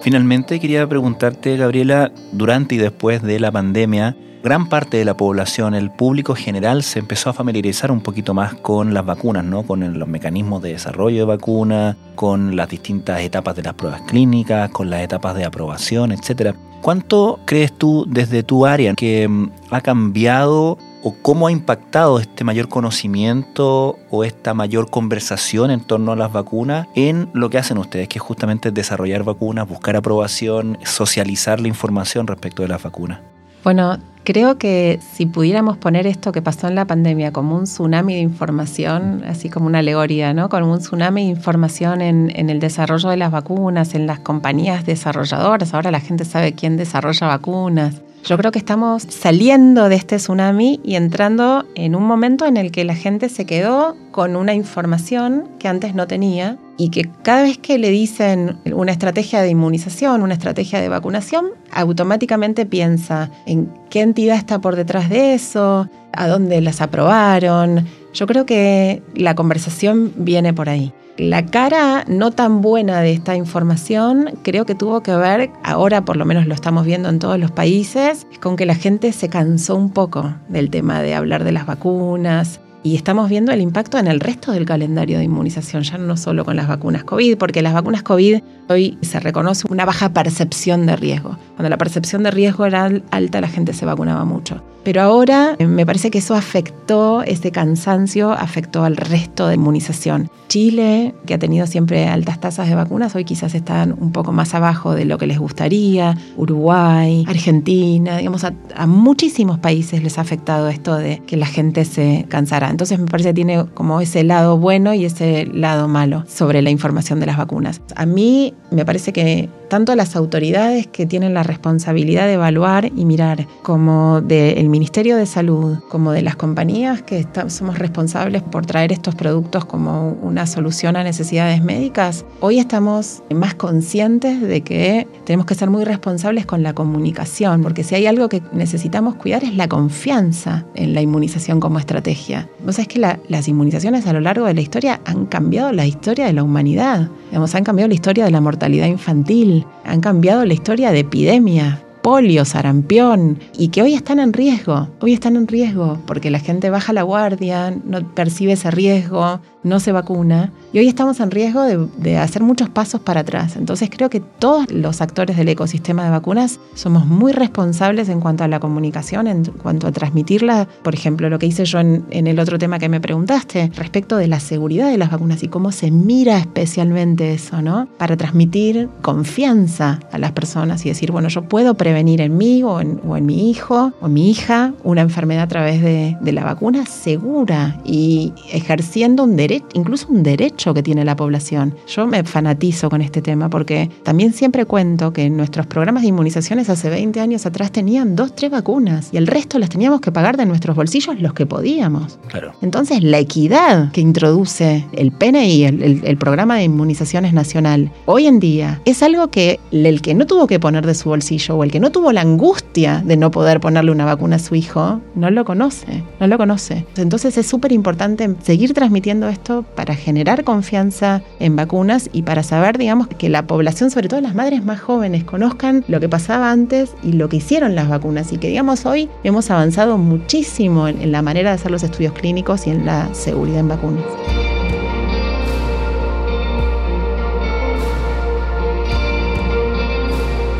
Finalmente 0.00 0.58
quería 0.58 0.84
preguntarte, 0.88 1.56
Gabriela, 1.56 2.10
durante 2.32 2.74
y 2.74 2.78
después 2.78 3.22
de 3.22 3.38
la 3.38 3.52
pandemia, 3.52 4.16
gran 4.42 4.68
parte 4.68 4.96
de 4.96 5.04
la 5.04 5.16
población, 5.16 5.74
el 5.74 5.90
público 5.90 6.34
general, 6.34 6.82
se 6.82 6.98
empezó 6.98 7.30
a 7.30 7.32
familiarizar 7.32 7.90
un 7.90 8.00
poquito 8.00 8.34
más 8.34 8.54
con 8.54 8.94
las 8.94 9.04
vacunas, 9.04 9.44
¿no? 9.44 9.64
con 9.64 9.98
los 9.98 10.08
mecanismos 10.08 10.62
de 10.62 10.72
desarrollo 10.72 11.18
de 11.18 11.24
vacunas, 11.24 11.96
con 12.14 12.56
las 12.56 12.68
distintas 12.68 13.20
etapas 13.20 13.56
de 13.56 13.62
las 13.62 13.74
pruebas 13.74 14.02
clínicas, 14.02 14.70
con 14.70 14.90
las 14.90 15.02
etapas 15.02 15.34
de 15.36 15.44
aprobación, 15.44 16.12
etc. 16.12 16.54
¿Cuánto 16.80 17.40
crees 17.44 17.72
tú 17.72 18.06
desde 18.08 18.42
tu 18.42 18.64
área 18.64 18.94
que 18.94 19.28
mm, 19.28 19.50
ha 19.70 19.80
cambiado 19.82 20.78
o 21.02 21.14
cómo 21.22 21.46
ha 21.46 21.52
impactado 21.52 22.18
este 22.18 22.44
mayor 22.44 22.68
conocimiento 22.68 23.98
o 24.10 24.24
esta 24.24 24.54
mayor 24.54 24.90
conversación 24.90 25.70
en 25.70 25.80
torno 25.80 26.12
a 26.12 26.16
las 26.16 26.32
vacunas 26.32 26.88
en 26.94 27.30
lo 27.32 27.50
que 27.50 27.58
hacen 27.58 27.78
ustedes, 27.78 28.08
que 28.08 28.18
es 28.18 28.22
justamente 28.22 28.70
desarrollar 28.70 29.24
vacunas, 29.24 29.68
buscar 29.68 29.96
aprobación, 29.96 30.78
socializar 30.84 31.60
la 31.60 31.68
información 31.68 32.26
respecto 32.26 32.62
de 32.62 32.68
las 32.68 32.82
vacunas? 32.82 33.20
Bueno, 33.62 33.98
creo 34.24 34.58
que 34.58 35.00
si 35.12 35.26
pudiéramos 35.26 35.76
poner 35.76 36.06
esto 36.06 36.32
que 36.32 36.40
pasó 36.40 36.68
en 36.68 36.74
la 36.74 36.86
pandemia 36.86 37.32
como 37.32 37.56
un 37.56 37.64
tsunami 37.64 38.14
de 38.14 38.20
información, 38.20 39.22
así 39.26 39.50
como 39.50 39.66
una 39.66 39.80
alegoría, 39.80 40.32
¿no? 40.32 40.48
Como 40.48 40.72
un 40.72 40.78
tsunami 40.78 41.24
de 41.24 41.30
información 41.30 42.00
en, 42.00 42.32
en, 42.34 42.48
el 42.48 42.60
desarrollo 42.60 43.10
de 43.10 43.16
las 43.16 43.30
vacunas, 43.30 43.94
en 43.94 44.06
las 44.06 44.18
compañías 44.20 44.86
desarrolladoras. 44.86 45.74
Ahora 45.74 45.90
la 45.90 46.00
gente 46.00 46.24
sabe 46.24 46.54
quién 46.54 46.76
desarrolla 46.76 47.26
vacunas. 47.26 48.00
Yo 48.24 48.36
creo 48.36 48.52
que 48.52 48.58
estamos 48.58 49.02
saliendo 49.08 49.88
de 49.88 49.96
este 49.96 50.16
tsunami 50.16 50.78
y 50.84 50.96
entrando 50.96 51.64
en 51.74 51.96
un 51.96 52.04
momento 52.04 52.46
en 52.46 52.56
el 52.56 52.70
que 52.70 52.84
la 52.84 52.94
gente 52.94 53.28
se 53.28 53.46
quedó 53.46 53.96
con 54.10 54.36
una 54.36 54.52
información 54.52 55.48
que 55.58 55.68
antes 55.68 55.94
no 55.94 56.06
tenía 56.06 56.58
y 56.76 56.90
que 56.90 57.08
cada 57.22 57.42
vez 57.42 57.58
que 57.58 57.78
le 57.78 57.90
dicen 57.90 58.58
una 58.72 58.92
estrategia 58.92 59.40
de 59.40 59.48
inmunización, 59.48 60.22
una 60.22 60.34
estrategia 60.34 60.80
de 60.80 60.88
vacunación, 60.88 61.46
automáticamente 61.72 62.66
piensa 62.66 63.30
en 63.46 63.72
qué 63.88 64.02
entidad 64.02 64.36
está 64.36 64.60
por 64.60 64.76
detrás 64.76 65.08
de 65.08 65.34
eso, 65.34 65.88
a 66.12 66.28
dónde 66.28 66.60
las 66.60 66.80
aprobaron. 66.80 67.86
Yo 68.12 68.26
creo 68.26 68.44
que 68.46 69.02
la 69.14 69.34
conversación 69.34 70.12
viene 70.16 70.52
por 70.52 70.68
ahí. 70.68 70.92
La 71.18 71.44
cara 71.44 72.04
no 72.08 72.30
tan 72.30 72.62
buena 72.62 73.00
de 73.00 73.12
esta 73.12 73.36
información 73.36 74.30
creo 74.42 74.64
que 74.64 74.74
tuvo 74.74 75.02
que 75.02 75.14
ver, 75.14 75.50
ahora 75.62 76.04
por 76.04 76.16
lo 76.16 76.24
menos 76.24 76.46
lo 76.46 76.54
estamos 76.54 76.86
viendo 76.86 77.08
en 77.08 77.18
todos 77.18 77.38
los 77.38 77.50
países, 77.50 78.26
con 78.40 78.56
que 78.56 78.64
la 78.64 78.74
gente 78.74 79.12
se 79.12 79.28
cansó 79.28 79.76
un 79.76 79.90
poco 79.90 80.34
del 80.48 80.70
tema 80.70 81.02
de 81.02 81.14
hablar 81.14 81.44
de 81.44 81.52
las 81.52 81.66
vacunas, 81.66 82.60
y 82.82 82.96
estamos 82.96 83.28
viendo 83.28 83.52
el 83.52 83.60
impacto 83.60 83.98
en 83.98 84.06
el 84.06 84.20
resto 84.20 84.52
del 84.52 84.64
calendario 84.64 85.18
de 85.18 85.24
inmunización, 85.24 85.82
ya 85.82 85.98
no 85.98 86.16
solo 86.16 86.44
con 86.46 86.56
las 86.56 86.66
vacunas 86.66 87.04
COVID, 87.04 87.36
porque 87.36 87.60
las 87.60 87.74
vacunas 87.74 88.02
COVID 88.02 88.40
hoy 88.68 88.96
se 89.02 89.20
reconoce 89.20 89.66
una 89.70 89.84
baja 89.84 90.14
percepción 90.14 90.86
de 90.86 90.96
riesgo. 90.96 91.36
Cuando 91.56 91.68
la 91.68 91.76
percepción 91.76 92.22
de 92.22 92.30
riesgo 92.30 92.64
era 92.64 92.90
alta, 93.10 93.40
la 93.40 93.48
gente 93.48 93.74
se 93.74 93.84
vacunaba 93.84 94.24
mucho. 94.24 94.62
Pero 94.82 95.02
ahora 95.02 95.56
eh, 95.58 95.66
me 95.66 95.84
parece 95.84 96.10
que 96.10 96.18
eso 96.18 96.34
afectó, 96.34 97.22
ese 97.22 97.50
cansancio 97.50 98.32
afectó 98.32 98.84
al 98.84 98.96
resto 98.96 99.48
de 99.48 99.54
inmunización. 99.54 100.30
Chile, 100.48 101.14
que 101.26 101.34
ha 101.34 101.38
tenido 101.38 101.66
siempre 101.66 102.08
altas 102.08 102.40
tasas 102.40 102.68
de 102.68 102.74
vacunas, 102.74 103.14
hoy 103.14 103.24
quizás 103.24 103.54
están 103.54 103.94
un 104.00 104.10
poco 104.10 104.32
más 104.32 104.54
abajo 104.54 104.94
de 104.94 105.04
lo 105.04 105.16
que 105.18 105.26
les 105.26 105.38
gustaría. 105.38 106.16
Uruguay, 106.36 107.24
Argentina, 107.28 108.16
digamos, 108.16 108.42
a, 108.44 108.52
a 108.74 108.86
muchísimos 108.86 109.58
países 109.58 110.02
les 110.02 110.18
ha 110.18 110.22
afectado 110.22 110.68
esto 110.68 110.96
de 110.96 111.22
que 111.26 111.36
la 111.36 111.46
gente 111.46 111.84
se 111.84 112.26
cansara. 112.28 112.70
Entonces 112.70 112.98
me 112.98 113.06
parece 113.06 113.30
que 113.30 113.34
tiene 113.34 113.66
como 113.74 114.00
ese 114.00 114.24
lado 114.24 114.58
bueno 114.58 114.92
y 114.94 115.04
ese 115.04 115.46
lado 115.46 115.86
malo 115.88 116.24
sobre 116.26 116.62
la 116.62 116.70
información 116.70 117.20
de 117.20 117.26
las 117.26 117.36
vacunas. 117.36 117.80
A 117.94 118.06
mí 118.06 118.54
me 118.70 118.84
parece 118.84 119.12
que 119.12 119.48
tanto 119.70 119.94
las 119.94 120.16
autoridades 120.16 120.88
que 120.88 121.06
tienen 121.06 121.32
la 121.32 121.44
responsabilidad 121.44 122.26
de 122.26 122.34
evaluar 122.34 122.90
y 122.94 123.04
mirar, 123.06 123.46
como 123.62 124.20
del 124.20 124.68
Ministerio 124.68 125.16
de 125.16 125.24
Salud, 125.24 125.78
como 125.88 126.12
de 126.12 126.22
las 126.22 126.36
compañías 126.36 127.02
que 127.02 127.26
somos 127.46 127.78
responsables 127.78 128.42
por 128.42 128.66
traer 128.66 128.92
estos 128.92 129.14
productos 129.14 129.64
como 129.64 130.10
una 130.22 130.46
solución 130.46 130.96
a 130.96 131.04
necesidades 131.04 131.62
médicas, 131.62 132.24
hoy 132.40 132.58
estamos 132.58 133.22
más 133.32 133.54
conscientes 133.54 134.40
de 134.42 134.60
que 134.62 135.06
tenemos 135.24 135.46
que 135.46 135.54
ser 135.54 135.70
muy 135.70 135.84
responsables 135.84 136.46
con 136.46 136.62
la 136.64 136.74
comunicación, 136.74 137.62
porque 137.62 137.84
si 137.84 137.94
hay 137.94 138.06
algo 138.06 138.28
que 138.28 138.42
necesitamos 138.52 139.14
cuidar 139.14 139.44
es 139.44 139.54
la 139.54 139.68
confianza 139.68 140.66
en 140.74 140.94
la 140.94 141.00
inmunización 141.00 141.60
como 141.60 141.78
estrategia. 141.78 142.48
Vos 142.66 142.74
sabés 142.74 142.88
que 142.88 142.98
las 142.98 143.46
inmunizaciones 143.46 144.06
a 144.08 144.12
lo 144.12 144.20
largo 144.20 144.46
de 144.46 144.54
la 144.54 144.60
historia 144.62 145.00
han 145.04 145.26
cambiado 145.26 145.72
la 145.72 145.86
historia 145.86 146.26
de 146.26 146.32
la 146.32 146.42
humanidad, 146.42 147.08
digamos, 147.30 147.54
han 147.54 147.62
cambiado 147.62 147.86
la 147.86 147.94
historia 147.94 148.24
de 148.24 148.32
la 148.32 148.40
mortalidad 148.40 148.86
infantil, 148.86 149.59
han 149.90 150.00
cambiado 150.00 150.44
la 150.44 150.54
historia 150.54 150.92
de 150.92 151.00
epidemia, 151.00 151.82
polio, 152.02 152.44
sarampión, 152.44 153.38
y 153.58 153.68
que 153.68 153.82
hoy 153.82 153.94
están 153.94 154.20
en 154.20 154.32
riesgo, 154.32 154.88
hoy 155.00 155.12
están 155.12 155.36
en 155.36 155.48
riesgo 155.48 155.98
porque 156.06 156.30
la 156.30 156.38
gente 156.38 156.70
baja 156.70 156.92
la 156.92 157.02
guardia, 157.02 157.74
no 157.84 158.06
percibe 158.14 158.52
ese 158.52 158.70
riesgo, 158.70 159.40
no 159.62 159.80
se 159.80 159.92
vacuna. 159.92 160.52
Y 160.72 160.78
hoy 160.78 160.88
estamos 160.88 161.20
en 161.20 161.30
riesgo 161.30 161.62
de, 161.62 162.18
hacer 162.18 162.42
muchos 162.42 162.68
pasos 162.68 163.00
para 163.00 163.20
atrás. 163.20 163.56
Entonces 163.56 163.90
creo 163.90 164.10
que 164.10 164.20
todos 164.20 164.70
los 164.70 165.00
actores 165.00 165.36
del 165.36 165.48
ecosistema 165.48 166.04
de 166.04 166.10
vacunas 166.10 166.60
somos 166.74 167.06
muy 167.06 167.32
responsables 167.32 168.08
en 168.08 168.20
cuanto 168.20 168.44
a 168.44 168.48
la 168.48 168.60
comunicación, 168.60 169.26
en 169.26 169.44
cuanto 169.44 169.86
a 169.86 169.92
transmitirla. 169.92 170.68
Por 170.82 170.94
ejemplo, 170.94 171.28
lo 171.28 171.38
que 171.38 171.46
hice 171.46 171.64
yo 171.64 171.80
en, 171.80 172.04
el 172.10 172.38
otro 172.38 172.58
tema 172.58 172.78
que 172.78 172.88
me 172.88 173.00
preguntaste, 173.00 173.70
respecto 173.74 174.16
de 174.16 174.28
la 174.28 174.40
seguridad 174.40 174.90
de 174.90 174.98
las 174.98 175.10
vacunas 175.10 175.42
y 175.42 175.48
cómo 175.48 175.72
se 175.72 175.90
mira 175.90 176.38
especialmente 176.38 177.32
eso, 177.32 177.62
¿no? 177.62 177.88
Para 177.98 178.16
transmitir 178.16 178.88
confianza 179.02 180.00
a 180.12 180.18
las 180.18 180.32
personas 180.32 180.84
y 180.86 180.90
decir, 180.90 181.10
bueno, 181.10 181.28
yo 181.28 181.42
puedo 181.42 181.74
prevenir 181.74 182.20
en 182.20 182.36
mí 182.36 182.62
o 182.62 182.80
en, 182.80 183.00
mi 183.26 183.50
hijo 183.50 183.92
o 184.00 184.08
mi 184.08 184.30
hija 184.30 184.72
una 184.84 185.02
enfermedad 185.02 185.44
a 185.44 185.48
través 185.48 185.82
de, 185.82 186.16
de 186.20 186.32
la 186.32 186.44
vacuna 186.44 186.86
segura 186.86 187.80
y 187.84 188.32
ejerciendo 188.52 189.24
un 189.24 189.36
derecho 189.36 189.49
derecho, 189.50 189.66
incluso 189.74 190.06
un 190.08 190.22
derecho 190.22 190.74
que 190.74 190.82
tiene 190.82 191.04
la 191.04 191.16
población. 191.16 191.74
Yo 191.86 192.06
me 192.06 192.22
fanatizo 192.24 192.88
con 192.88 193.02
este 193.02 193.22
tema 193.22 193.50
porque 193.50 193.90
también 194.02 194.32
siempre 194.32 194.64
cuento 194.64 195.12
que 195.12 195.28
nuestros 195.30 195.66
programas 195.66 196.02
de 196.02 196.08
inmunizaciones 196.08 196.70
hace 196.70 196.88
20 196.88 197.20
años 197.20 197.46
atrás 197.46 197.72
tenían 197.72 198.16
dos, 198.16 198.34
tres 198.34 198.50
vacunas 198.50 199.08
y 199.12 199.16
el 199.16 199.26
resto 199.26 199.58
las 199.58 199.70
teníamos 199.70 200.00
que 200.00 200.12
pagar 200.12 200.36
de 200.36 200.46
nuestros 200.46 200.76
bolsillos 200.76 201.20
los 201.20 201.34
que 201.34 201.46
podíamos. 201.46 202.18
Claro. 202.28 202.52
Entonces, 202.62 203.02
la 203.02 203.18
equidad 203.18 203.90
que 203.92 204.00
introduce 204.00 204.86
el 204.92 205.12
PNI, 205.12 205.64
el, 205.64 206.02
el, 206.04 206.16
programa 206.16 206.56
de 206.56 206.64
inmunizaciones 206.64 207.32
nacional, 207.32 207.90
hoy 208.06 208.26
en 208.26 208.40
día 208.40 208.80
es 208.84 209.02
algo 209.02 209.28
que 209.28 209.58
el 209.72 210.02
que 210.02 210.14
no 210.14 210.26
tuvo 210.26 210.46
que 210.46 210.60
poner 210.60 210.86
de 210.86 210.94
su 210.94 211.08
bolsillo 211.08 211.56
o 211.56 211.64
el 211.64 211.72
que 211.72 211.80
no 211.80 211.90
tuvo 211.90 212.12
la 212.12 212.20
angustia 212.20 213.02
de 213.04 213.16
no 213.16 213.30
poder 213.30 213.60
ponerle 213.60 213.90
una 213.90 214.04
vacuna 214.04 214.36
a 214.36 214.38
su 214.38 214.54
hijo, 214.54 215.00
no 215.14 215.30
lo 215.30 215.44
conoce, 215.44 216.04
no 216.20 216.26
lo 216.26 216.36
conoce. 216.36 216.86
Entonces 216.96 217.36
es 217.38 217.46
súper 217.46 217.72
importante 217.72 218.30
seguir 218.42 218.74
transmitiendo 218.74 219.28
esto 219.28 219.39
para 219.74 219.94
generar 219.94 220.44
confianza 220.44 221.22
en 221.38 221.56
vacunas 221.56 222.10
y 222.12 222.22
para 222.22 222.42
saber, 222.42 222.78
digamos, 222.78 223.08
que 223.08 223.28
la 223.28 223.46
población, 223.46 223.90
sobre 223.90 224.08
todo 224.08 224.20
las 224.20 224.34
madres 224.34 224.64
más 224.64 224.80
jóvenes, 224.80 225.24
conozcan 225.24 225.84
lo 225.88 226.00
que 226.00 226.08
pasaba 226.08 226.50
antes 226.50 226.94
y 227.02 227.12
lo 227.12 227.28
que 227.28 227.36
hicieron 227.36 227.74
las 227.74 227.88
vacunas 227.88 228.32
y 228.32 228.38
que, 228.38 228.48
digamos, 228.48 228.86
hoy 228.86 229.08
hemos 229.24 229.50
avanzado 229.50 229.98
muchísimo 229.98 230.88
en, 230.88 231.00
en 231.00 231.12
la 231.12 231.22
manera 231.22 231.50
de 231.50 231.56
hacer 231.56 231.70
los 231.70 231.82
estudios 231.82 232.12
clínicos 232.12 232.66
y 232.66 232.70
en 232.70 232.86
la 232.86 233.12
seguridad 233.14 233.60
en 233.60 233.68
vacunas. 233.68 234.04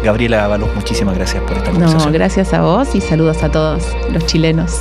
Gabriela 0.02 0.44
Ábalos, 0.44 0.74
muchísimas 0.74 1.14
gracias 1.14 1.42
por 1.42 1.56
esta 1.56 1.70
conversación. 1.70 2.12
No, 2.12 2.18
gracias 2.18 2.54
a 2.54 2.62
vos 2.62 2.94
y 2.94 3.00
saludos 3.00 3.42
a 3.42 3.50
todos 3.50 3.84
los 4.12 4.24
chilenos. 4.26 4.80